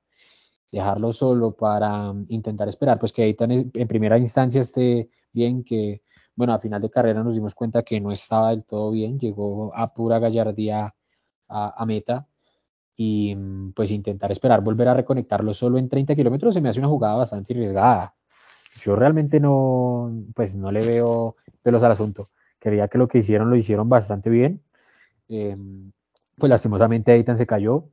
[0.71, 6.03] dejarlo solo para mm, intentar esperar, pues que Eitan en primera instancia esté bien, que
[6.35, 9.75] bueno, a final de carrera nos dimos cuenta que no estaba del todo bien, llegó
[9.75, 10.95] a pura gallardía
[11.49, 12.29] a, meta
[12.97, 16.81] y mm, pues intentar esperar volver a reconectarlo solo en 30 kilómetros se me hace
[16.81, 18.15] una jugada bastante arriesgada.
[18.83, 22.29] Yo realmente no, pues no le veo pelos al asunto.
[22.59, 24.63] Creía que lo que hicieron lo hicieron bastante bien.
[25.29, 25.93] Em,
[26.37, 27.91] pues lastimosamente Eitan se cayó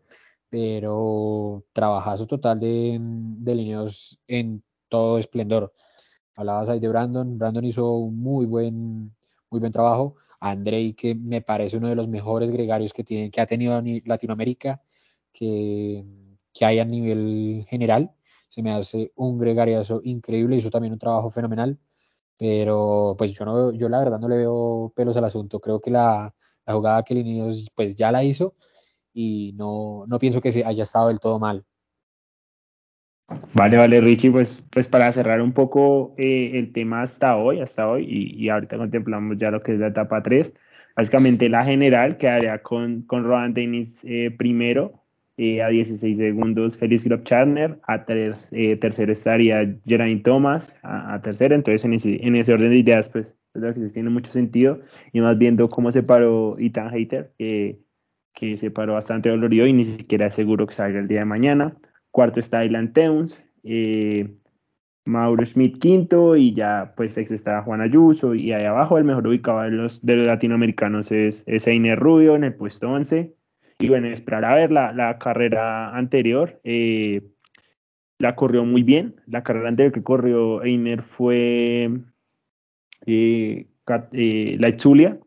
[0.49, 5.73] pero trabajazo total de, de lineos en todo esplendor.
[6.36, 9.13] Hablabas ahí de Brandon, Brandon hizo un muy buen,
[9.49, 10.15] muy buen trabajo.
[10.39, 14.82] Andrei, que me parece uno de los mejores gregarios que, tiene, que ha tenido Latinoamérica,
[15.34, 16.06] que,
[16.54, 18.12] que hay a nivel general.
[18.47, 21.78] Se me hace un gregariazo increíble, hizo también un trabajo fenomenal,
[22.37, 25.59] pero pues yo, no, yo la verdad no le veo pelos al asunto.
[25.59, 26.33] Creo que la,
[26.65, 28.55] la jugada que Lineos pues ya la hizo
[29.13, 31.65] y no, no pienso que se haya estado del todo mal.
[33.53, 37.89] Vale, vale, Richie, pues, pues para cerrar un poco eh, el tema hasta hoy, hasta
[37.89, 40.53] hoy, y, y, ahorita contemplamos ya lo que es la etapa 3,
[40.95, 45.04] básicamente la general quedaría con, con Rohan Dennis eh, primero,
[45.37, 51.93] eh, a 16 segundos Félix Grobcharner, a tercero estaría Geraint Thomas, a, tercero, entonces en
[51.93, 54.79] ese, en ese orden de ideas, pues, creo que tiene mucho sentido,
[55.13, 57.31] y más viendo cómo se paró Ethan Hater,
[58.35, 61.25] que se paró bastante dolorido y ni siquiera es seguro que salga el día de
[61.25, 61.75] mañana.
[62.11, 64.35] Cuarto está Dylan Teuns, eh,
[65.05, 69.27] Mauro Schmidt quinto y ya pues sexto está Juan Ayuso y ahí abajo el mejor
[69.27, 73.34] ubicado de los, de latinoamericanos es, es Einer Rubio en el puesto 11.
[73.79, 76.59] Y bueno, esperar a ver la, la carrera anterior.
[76.63, 77.21] Eh,
[78.19, 79.21] la corrió muy bien.
[79.27, 81.91] La carrera anterior que corrió Einer fue
[83.05, 83.67] eh,
[84.59, 85.19] la Itzulia,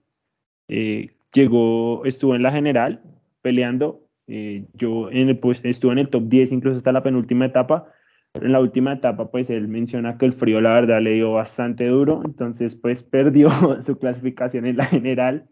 [1.32, 3.02] llegó, estuvo en la general
[3.42, 4.04] peleando.
[4.26, 7.92] Eh, yo en el, pues, estuve en el top 10 incluso hasta la penúltima etapa.
[8.34, 11.86] En la última etapa, pues él menciona que el frío, la verdad, le dio bastante
[11.86, 12.22] duro.
[12.24, 13.50] Entonces, pues perdió
[13.82, 15.48] su clasificación en la general.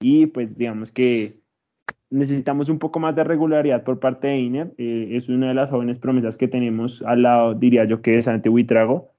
[0.00, 1.43] Y pues digamos que
[2.14, 4.72] necesitamos un poco más de regularidad por parte de Iner.
[4.78, 8.28] Eh, es una de las jóvenes promesas que tenemos al lado, diría yo, que es
[8.28, 9.10] ante Huitrago.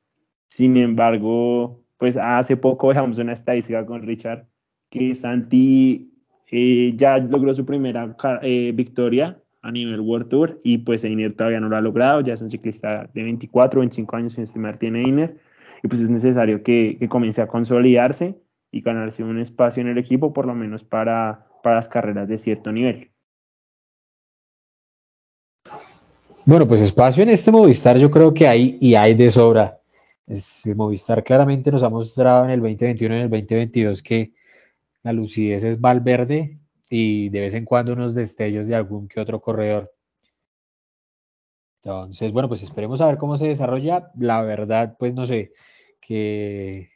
[0.47, 4.45] Sin embargo, pues hace poco dejamos una estadística con Richard
[4.89, 6.10] que Santi
[6.51, 11.60] eh, ya logró su primera eh, victoria a nivel World Tour y pues Einer todavía
[11.60, 15.03] no lo ha logrado, ya es un ciclista de 24, 25 años sin estimar tiene
[15.03, 15.38] Einer
[15.84, 18.36] y pues es necesario que, que, comience a consolidarse
[18.71, 22.38] y ganarse un espacio en el equipo por lo menos para, para las carreras de
[22.38, 23.10] cierto nivel.
[26.45, 29.80] Bueno, pues espacio en este Movistar yo creo que hay y hay de sobra.
[30.28, 34.34] El Movistar claramente nos ha mostrado en el 2021 y en el 2022 que
[35.01, 39.41] la lucidez es Valverde y de vez en cuando unos destellos de algún que otro
[39.41, 39.91] corredor.
[41.82, 44.12] Entonces, bueno, pues esperemos a ver cómo se desarrolla.
[44.19, 45.51] La verdad, pues no sé,
[45.99, 46.91] que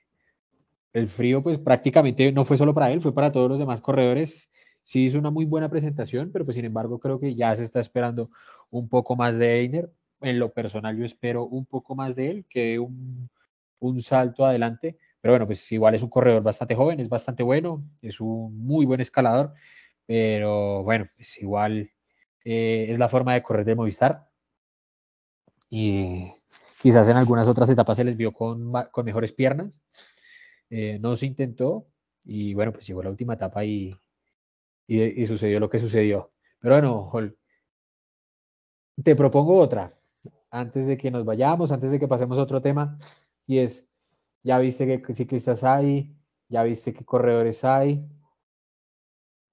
[0.94, 4.52] el frío pues prácticamente no fue solo para él, fue para todos los demás corredores.
[4.90, 7.80] Sí hizo una muy buena presentación, pero pues sin embargo creo que ya se está
[7.80, 8.32] esperando
[8.72, 9.92] un poco más de Einer.
[10.22, 13.30] En lo personal yo espero un poco más de él, que un,
[13.80, 17.84] un salto adelante pero bueno, pues igual es un corredor bastante joven, es bastante bueno,
[18.02, 19.54] es un muy buen escalador,
[20.06, 21.92] pero bueno, pues igual
[22.46, 24.30] eh, es la forma de correr de Movistar.
[25.70, 26.32] Y
[26.82, 29.82] quizás en algunas otras etapas se les vio con, con mejores piernas.
[30.70, 31.88] Eh, no se intentó
[32.24, 33.96] y bueno, pues llegó la última etapa y,
[34.90, 36.32] y, sucedió lo que sucedió.
[36.60, 37.36] Pero bueno,
[39.04, 39.96] te propongo otra
[40.50, 42.98] antes de que nos vayamos, antes de que pasemos a otro tema,
[43.46, 43.90] y es
[44.44, 46.16] ya viste qué ciclistas hay,
[46.48, 48.04] ya viste qué corredores hay.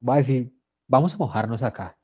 [0.07, 0.55] Va a decir
[0.88, 1.99] vamos a mojarnos acá.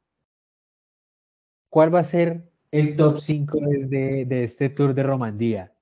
[1.70, 5.72] ¿Cuál va a ser el top 5 de, de este Tour de Romandía?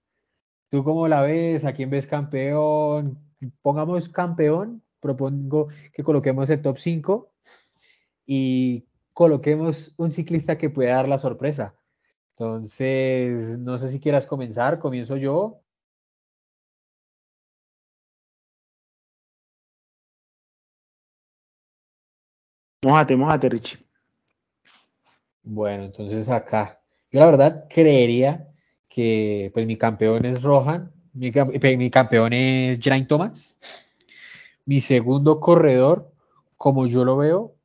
[0.69, 1.65] ¿Tú cómo la ves?
[1.65, 3.19] ¿A quién ves campeón?
[3.61, 7.30] Pongamos campeón, propongo que coloquemos el top 5
[8.33, 11.75] y coloquemos un ciclista que pueda dar la sorpresa.
[12.37, 15.61] Entonces, no sé si quieras comenzar, comienzo yo.
[22.85, 23.85] Mójate, mójate, Richie.
[25.43, 28.47] Bueno, entonces acá, yo la verdad creería
[28.89, 31.33] que pues mi campeón es Rohan, mi,
[31.77, 33.59] mi campeón es Geraint Thomas,
[34.67, 36.13] mi segundo corredor,
[36.57, 37.57] como yo lo veo,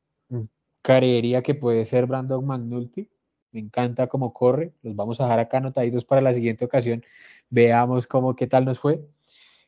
[0.86, 3.10] creería que puede ser Brandon McNulty,
[3.50, 7.02] me encanta cómo corre, los vamos a dejar acá anotaditos para la siguiente ocasión,
[7.50, 9.04] veamos cómo qué tal nos fue.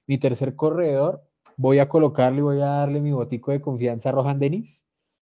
[0.06, 1.24] Mi tercer corredor,
[1.56, 4.86] voy a colocarle, voy a darle mi botico de confianza a Rohan Dennis,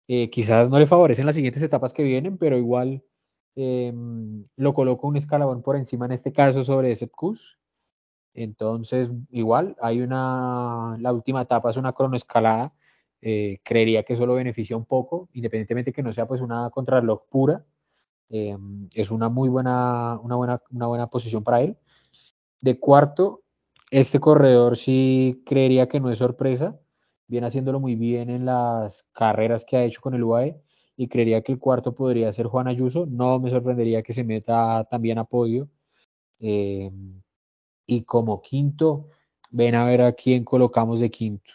[0.06, 3.02] eh, quizás no le favorecen las siguientes etapas que vienen, pero igual
[3.56, 3.90] eh,
[4.56, 7.14] lo coloco un escalabón por encima en este caso sobre Sepp
[8.34, 12.74] Entonces, igual, hay una, la última etapa es una cronoescalada.
[13.22, 17.22] Eh, creería que eso lo beneficia un poco, independientemente que no sea pues una contrarreloj
[17.28, 17.64] pura.
[18.30, 18.56] Eh,
[18.94, 21.76] es una muy buena, una buena, una buena posición para él.
[22.61, 23.42] De cuarto,
[23.90, 26.78] este corredor sí creería que no es sorpresa
[27.30, 30.61] viene haciéndolo muy bien en las carreras que ha hecho con el UAE
[30.96, 33.06] y creería que el cuarto podría ser Juan Ayuso.
[33.06, 35.68] No me sorprendería que se meta también a podio.
[36.40, 36.90] Eh,
[37.87, 39.09] y como quinto,
[39.52, 41.52] ven a ver a quién colocamos de quinto.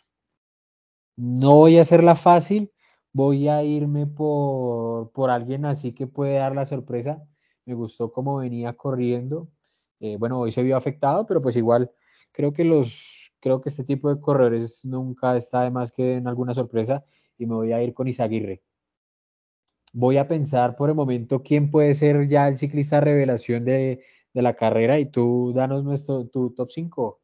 [1.18, 2.72] No voy a hacerla fácil,
[3.14, 7.24] voy a irme por, por alguien así que puede dar la sorpresa.
[7.66, 9.50] Me gustó cómo venía corriendo.
[10.00, 11.92] Eh, bueno, hoy se vio afectado, pero pues igual
[12.32, 16.28] creo que los creo que este tipo de corredores nunca está de más que en
[16.28, 17.06] alguna sorpresa
[17.38, 18.64] y me voy a ir con Isaguirre.
[19.94, 24.56] Voy a pensar por el momento quién puede ser ya el ciclista revelación de, la
[24.56, 27.22] carrera y tú danos nuestro, tu top 5.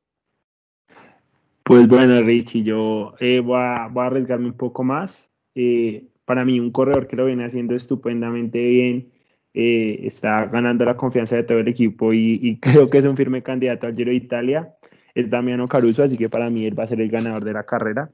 [1.72, 5.32] Pues bueno, Richie, yo eh, voy, a, arriesgarme un poco más.
[5.56, 9.14] Eh, para mí, un corredor que lo viene haciendo estupendamente bien,
[9.54, 13.16] eh, está ganando la confianza de todo el equipo y, y, creo que es un
[13.16, 14.76] firme candidato al Giro de Italia
[15.16, 17.64] es Damiano Caruso, así que para mí él va a ser el ganador de la
[17.64, 18.12] carrera.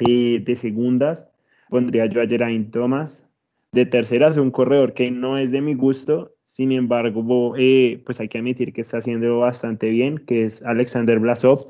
[0.00, 1.28] Eh, de segundas
[1.68, 3.28] pondría yo a Geraint Thomas.
[3.72, 8.28] De terceras, un corredor que no es de mi gusto, sin embargo, eh, pues hay
[8.28, 11.68] que admitir que está haciendo bastante bien, que es Alexander Blasov.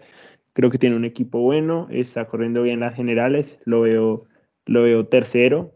[0.54, 4.24] Creo que tiene un equipo bueno, está corriendo bien las generales, lo veo,
[4.66, 5.74] lo veo tercero.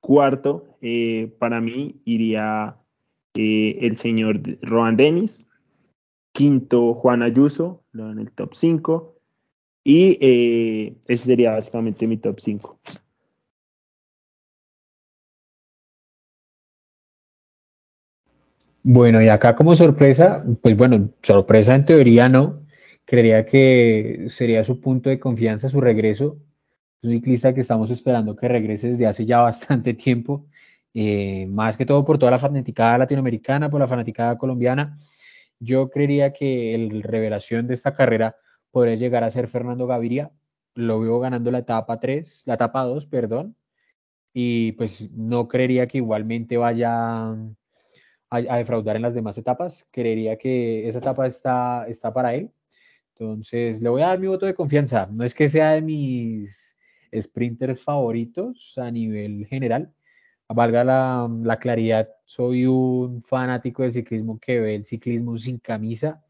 [0.00, 2.76] Cuarto, eh, para mí iría
[3.34, 5.48] el señor Rohan Dennis,
[6.32, 9.16] quinto Juan Ayuso, en el top 5.
[9.82, 12.78] Y eh, ese sería básicamente mi top 5.
[18.82, 22.59] Bueno, y acá como sorpresa, pues bueno, sorpresa en teoría no.
[23.10, 26.38] Creería que sería su punto de confianza, su regreso.
[27.02, 30.46] Es un ciclista que estamos esperando que regrese desde hace ya bastante tiempo.
[30.94, 34.98] Eh, más que todo por toda la fanaticada latinoamericana, por la fanaticada colombiana
[35.60, 38.36] yo creería que el revelación de esta carrera
[38.70, 40.32] podría llegar a ser Fernando Gaviria.
[40.74, 43.56] Lo veo ganando la etapa 3, la etapa 2, perdón.
[44.32, 47.32] Y pues no creería que igualmente vaya
[48.30, 49.86] a, defraudar en las demás etapas.
[49.90, 52.50] Creería que esa etapa está, está para él.
[53.20, 55.06] Entonces, le voy a dar mi voto de confianza.
[55.12, 56.74] No es que sea de mis
[57.14, 59.92] sprinters favoritos a nivel general,
[60.48, 66.24] valga la, claridad, soy un fanático del ciclismo que ve el ciclismo sin camisa.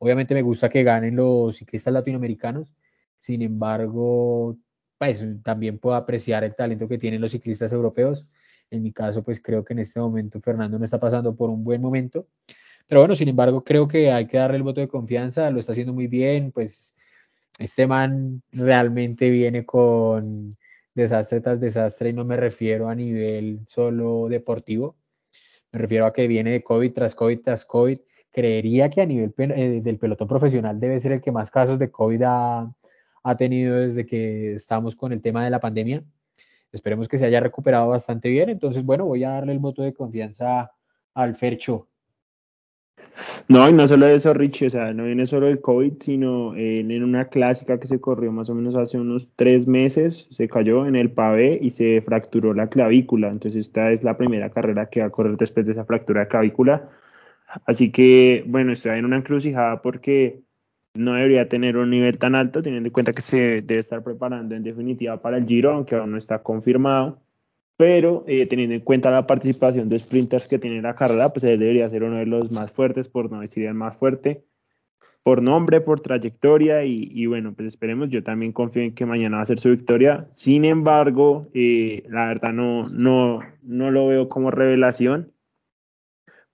[0.00, 2.74] Obviamente me gusta que ganen los ciclistas latinoamericanos,
[3.20, 4.56] sin embargo,
[4.98, 8.26] pues también puedo apreciar el talento que tienen los ciclistas europeos.
[8.72, 11.62] En mi caso, pues creo que en este momento Fernando no está pasando por un
[11.62, 12.26] buen momento.
[12.86, 15.72] Pero bueno, sin embargo, creo que hay que darle el voto de confianza, lo está
[15.72, 16.94] haciendo muy bien, pues
[17.58, 20.56] este man realmente viene con
[20.94, 24.96] desastre tras desastre y no me refiero a nivel solo deportivo,
[25.74, 27.98] me refiero a que viene de COVID tras COVID tras COVID.
[28.30, 31.90] Creería que a nivel eh, del pelotón profesional debe ser el que más casos de
[31.90, 32.72] COVID ha,
[33.24, 36.04] ha tenido desde que estamos con el tema de la pandemia.
[36.70, 38.50] Esperemos que se haya recuperado bastante bien.
[38.50, 40.70] Entonces, bueno, voy a darle el voto de confianza
[41.12, 41.88] al Fercho.
[43.48, 47.02] No, y no solo eso, Richie, o sea, no viene solo del COVID, sino en,
[47.02, 50.96] una clásica que se corrió más o menos hace unos tres meses, se cayó en
[50.96, 53.28] el pavé y se fracturó la clavícula.
[53.28, 56.28] Entonces, esta es la primera carrera que va a correr después de esa fractura de
[56.28, 56.88] clavícula.
[57.66, 60.42] Así que, bueno, estoy en una encrucijada porque
[60.94, 64.54] no debería tener un nivel tan alto, teniendo en cuenta que se debe estar preparando
[64.54, 67.23] en definitiva para el Giro, aunque aún no está confirmado.
[67.76, 71.58] Pero eh, teniendo en cuenta la participación de sprinters que tiene la carrera, pues él
[71.58, 74.44] debería ser uno de los más fuertes, por no decir el más fuerte,
[75.24, 76.84] por nombre, por trayectoria.
[76.84, 78.10] Y, bueno, pues esperemos.
[78.10, 80.28] Yo también confío en que mañana va a ser su victoria.
[80.34, 85.32] Sin embargo, eh, la verdad no, no, no lo veo como revelación.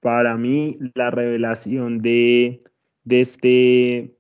[0.00, 2.60] Para mí, la revelación de,
[3.04, 4.16] de este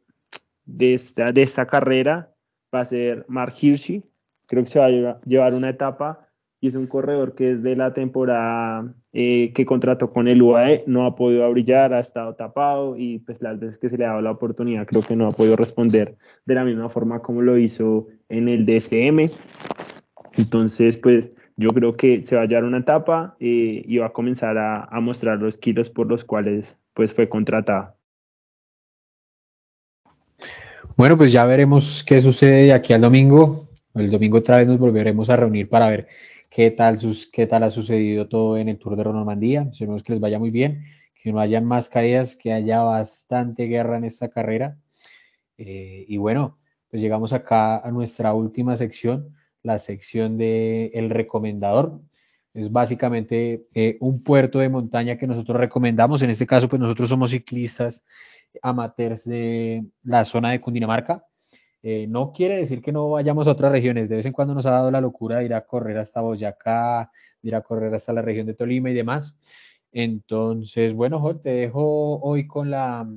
[0.66, 2.34] de esta, de esta carrera
[2.74, 4.02] va a ser Mark Hirschi.
[4.46, 6.29] Creo que se va a llevar una etapa
[6.60, 11.06] y es un corredor que desde la temporada eh, que contrató con el UAE no
[11.06, 14.20] ha podido brillar, ha estado tapado y pues las veces que se le ha dado
[14.20, 18.08] la oportunidad creo que no ha podido responder de la misma forma como lo hizo
[18.28, 19.30] en el DSM.
[20.36, 24.12] Entonces pues yo creo que se va a llevar una etapa eh, y va a
[24.12, 27.94] comenzar a, mostrar los kilos por los cuales pues fue contratado.
[30.96, 33.68] Bueno, pues ya veremos qué sucede de aquí al domingo.
[33.94, 36.08] El domingo otra vez nos volveremos a reunir para ver
[36.50, 39.68] qué tal, sus, qué tal ha sucedido todo en el Tour de Normandía.
[39.70, 40.84] Esperemos que les vaya muy bien,
[41.14, 44.76] que no haya más caídas, que haya bastante guerra en esta carrera.
[45.56, 46.58] Eh, y bueno,
[46.90, 52.00] pues llegamos acá a nuestra última sección, la sección de el recomendador.
[52.52, 56.20] Es básicamente eh, un puerto de montaña que nosotros recomendamos.
[56.22, 58.04] En este caso, pues nosotros somos ciclistas
[58.60, 61.24] amateurs de la zona de Cundinamarca.
[61.82, 64.08] Eh, no quiere decir que no vayamos a otras regiones.
[64.08, 67.10] De vez en cuando nos ha dado la locura de ir a correr hasta Boyacá,
[67.42, 69.34] de ir a correr hasta la región de Tolima y demás.
[69.92, 73.08] Entonces, bueno, te dejo hoy con la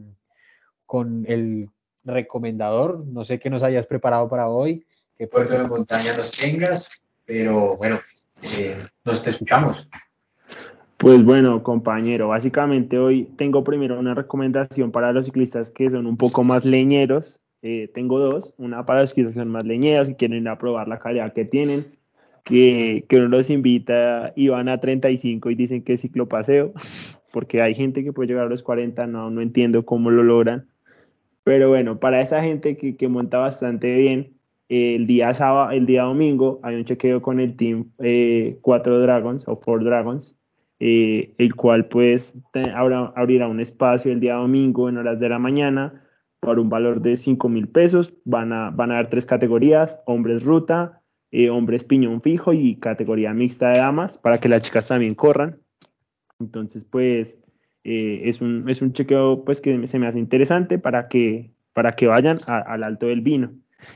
[0.86, 1.70] con el
[2.03, 3.05] recomendador.
[3.05, 4.86] No sé qué nos hayas preparado para hoy,
[5.18, 6.89] qué puerto de montaña nos tengas,
[7.26, 7.99] pero bueno,
[8.57, 9.89] eh, nos te escuchamos.
[10.97, 16.16] Pues bueno, compañero, básicamente hoy tengo primero una recomendación para los ciclistas que son un
[16.16, 17.39] poco más leñeros.
[17.64, 20.99] Eh, tengo dos, una para los que más leñeros y quieren ir a probar la
[20.99, 21.86] calidad que tienen,
[22.43, 26.74] que, que uno los invita y van a 35 y dicen que es ciclopaseo,
[27.32, 30.68] porque hay gente que puede llegar a los 40, no, no entiendo cómo lo logran.
[31.43, 34.34] Pero bueno, para esa gente que, que monta bastante bien,
[34.70, 39.47] el día sábado, el día domingo hay un chequeo con el team 4 eh, Dragons
[39.47, 40.38] o 4 Dragons
[40.86, 46.03] eh, el cual pues abrirá un espacio el día domingo en horas de la mañana
[46.44, 48.14] por un valor de 5 mil pesos.
[48.26, 53.34] Van a, van a dar tres categorías, hombres ruta, eh, hombres piñón fijo y categoría
[53.34, 55.60] mixta de damas, para que las chicas también corran.
[56.39, 57.39] Entonces pues
[57.84, 61.96] eh, es, un, es un chequeo pues que se me hace interesante para que, para
[61.96, 63.52] que vayan al alto del vino.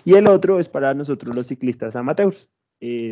[0.06, 2.48] Y el otro es para nosotros los ciclistas amateurs.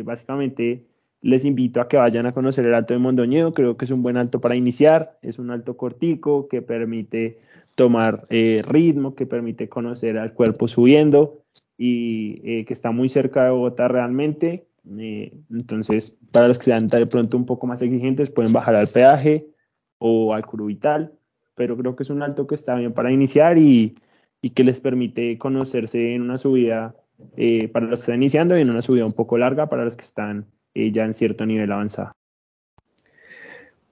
[0.04, 0.86] básicamente
[1.22, 4.02] les invito a que vayan a conocer el Alto de Mondoñedo, creo que es un
[4.02, 7.38] buen alto para iniciar, es un alto cortico que permite
[7.76, 11.44] tomar eh, ritmo, que permite conocer al cuerpo subiendo
[11.78, 14.66] y eh, que está muy cerca de Bogotá realmente.
[14.98, 18.88] Eh, entonces, para los que sean de pronto un poco más exigentes, pueden bajar al
[18.88, 19.46] peaje
[19.98, 21.12] o al Curubital,
[21.54, 23.98] pero creo que es un alto que está bien para iniciar y,
[24.40, 26.96] y que les permite conocerse en una subida
[27.72, 30.04] para los que están iniciando y en una subida un poco larga para los que
[30.04, 32.15] están ya en cierto nivel avanzado.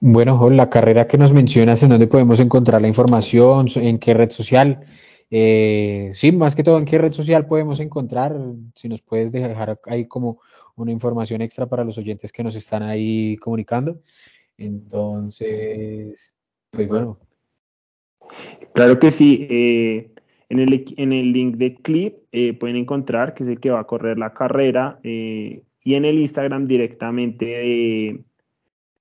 [0.07, 3.69] Bueno, la carrera que nos mencionas, ¿en dónde podemos encontrar la información?
[3.77, 4.85] ¿En qué red social?
[5.31, 8.39] Eh, sí, más que todo, ¿en qué red social podemos encontrar?
[8.75, 10.41] Si nos puedes dejar ahí como
[10.77, 14.03] una información extra para los oyentes que nos están ahí comunicando.
[14.59, 16.35] Entonces,
[16.71, 17.19] pues bueno.
[18.75, 19.47] Claro que sí.
[19.49, 20.11] Eh,
[20.51, 23.81] en, el, en, el, link de clip eh, pueden encontrar que es el que va
[23.81, 25.01] a correr la carrera.
[25.03, 28.23] Eh, y en el Instagram directamente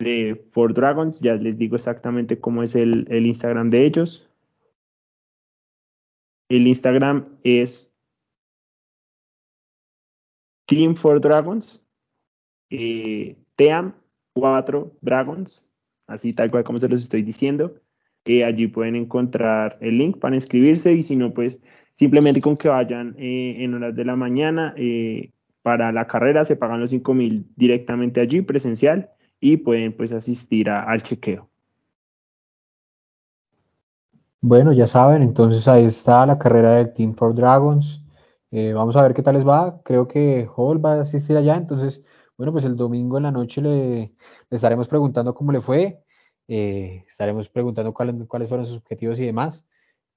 [0.04, 4.30] de For Dragons, ya les digo exactamente cómo es el, Instagram de ellos.
[6.50, 7.92] El Instagram es
[10.66, 11.84] Team for Dragons,
[12.70, 13.94] eh, Team
[14.34, 15.66] 4 Dragons,
[16.08, 17.76] así tal cual como se los estoy diciendo.
[18.26, 21.62] Eh, allí pueden encontrar el link para inscribirse y si no, pues
[21.94, 24.74] simplemente con que vayan eh, en horas de la mañana
[25.64, 29.10] para la carrera se pagan los 5 mil directamente allí, presencial,
[29.44, 31.50] y pueden pues asistir al chequeo.
[34.40, 38.02] Bueno, ya saben, entonces ahí está la carrera del Team for Dragons.
[38.52, 39.82] Eh, vamos a ver qué tal les va.
[39.84, 42.02] Creo que Hall va a asistir allá, entonces,
[42.38, 44.14] bueno, pues el domingo en la noche le,
[44.50, 46.02] estaremos preguntando cómo le fue.
[46.48, 49.66] Eh, estaremos preguntando cuáles fueron sus objetivos y demás.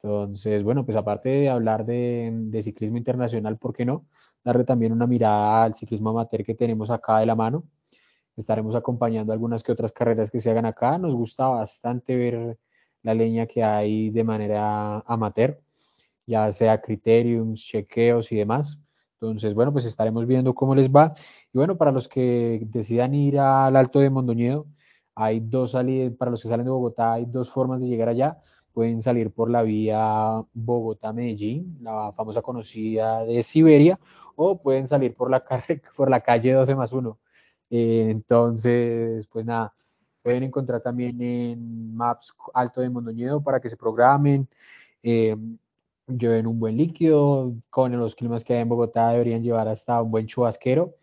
[0.02, 4.06] Entonces, bueno, pues aparte de hablar de, de ciclismo internacional, ¿por qué no?
[4.46, 7.64] darle también una mirada al ciclismo amateur que tenemos acá de la mano.
[8.36, 10.98] Estaremos acompañando algunas que otras carreras que se hagan acá.
[10.98, 12.58] Nos gusta bastante ver
[13.02, 15.60] la leña que hay de manera amateur.
[16.26, 18.80] ya sea criteriums, chequeos y demás.
[19.20, 21.14] Entonces, bueno, pues estaremos viendo cómo les va.
[21.52, 24.66] Y bueno, para los que decidan ir al Alto de Mondoñedo,
[25.14, 28.38] hay dos salidas, para los que salen de Bogotá, hay dos formas de llegar allá.
[28.72, 33.98] Pueden salir por la vía Bogotá-Medellín, la famosa conocida de Siberia,
[34.36, 35.42] o pueden salir por la,
[35.96, 37.18] por la calle 12 más 1.
[37.70, 39.72] Eh, entonces, pues nada,
[40.22, 44.48] pueden encontrar también en Maps Alto de Mondoñedo para que se programen.
[45.02, 45.36] Eh,
[46.06, 50.10] lleven un buen líquido, con los climas que hay en Bogotá deberían llevar hasta un
[50.10, 50.94] buen chubasquero.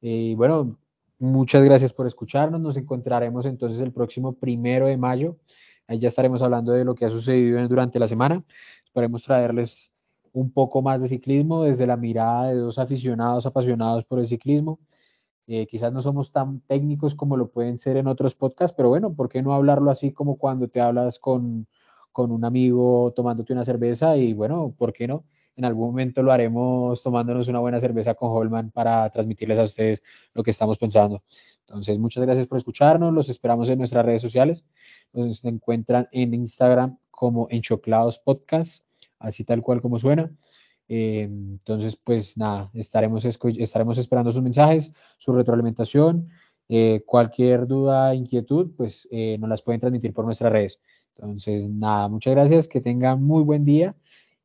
[0.00, 0.78] Y bueno,
[1.18, 2.60] muchas gracias por escucharnos.
[2.60, 5.36] Nos encontraremos entonces el próximo primero de mayo.
[5.88, 8.44] Ahí ya estaremos hablando de lo que ha sucedido durante la semana.
[8.84, 9.92] Esperemos traerles
[10.32, 14.78] un poco más de ciclismo desde la mirada de dos aficionados apasionados por el ciclismo.
[15.48, 19.14] Eh, quizás no somos tan técnicos como lo pueden ser en otros podcasts, pero bueno,
[19.14, 21.68] ¿por qué no hablarlo así como cuando te hablas con,
[22.12, 24.16] con un amigo tomándote una cerveza?
[24.16, 25.24] Y bueno, ¿por qué no?
[25.56, 30.02] En algún momento lo haremos tomándonos una buena cerveza con Holman para transmitirles a ustedes
[30.34, 31.22] lo que estamos pensando.
[31.60, 33.14] Entonces, muchas gracias por escucharnos.
[33.14, 34.66] Los esperamos en nuestras redes sociales.
[35.14, 38.84] Nos encuentran en Instagram como Enchoclados Podcast,
[39.18, 40.30] así tal cual como suena.
[40.88, 46.28] Eh, entonces, pues nada, estaremos, estaremos esperando sus mensajes, su retroalimentación.
[46.68, 50.80] Eh, cualquier duda, inquietud, pues eh, nos las pueden transmitir por nuestras redes.
[51.16, 53.94] Entonces, nada, muchas gracias, que tengan muy buen día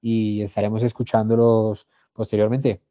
[0.02, 2.82] y estaremos escuchándolos posteriormente.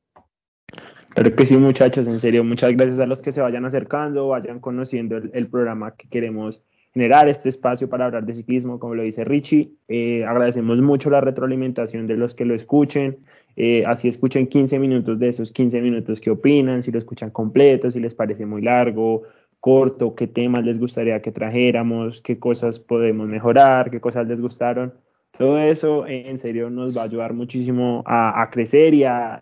[1.10, 4.60] Claro que sí, muchachos, en serio, muchas gracias a los que se vayan acercando, vayan
[4.60, 9.24] conociendo el, programa que queremos generar, este espacio para hablar de ciclismo, como lo dice
[9.24, 9.72] Richie.
[9.88, 13.18] Eh, agradecemos mucho la retroalimentación de los que lo escuchen,
[13.56, 17.90] eh, así escuchen 15 minutos de esos 15 minutos que opinan, si lo escuchan completo,
[17.90, 19.22] si les parece muy largo,
[19.60, 24.94] corto, qué temas les gustaría que trajéramos, qué cosas podemos mejorar, qué cosas les gustaron.
[25.38, 29.40] Todo eso en serio nos va a ayudar muchísimo a, crecer y a,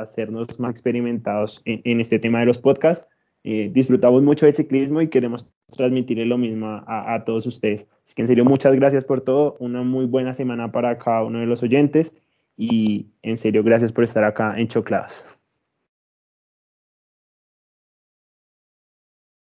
[0.00, 3.08] hacernos más experimentados en, este tema de los podcasts.
[3.42, 7.88] Eh, disfrutamos mucho del ciclismo y queremos transmitirle lo mismo a, a, todos ustedes.
[8.04, 9.56] Así que en serio, muchas gracias por todo.
[9.58, 12.12] Una muy buena semana para cada uno de los oyentes
[12.56, 15.35] y en serio, gracias por estar acá en Choclados.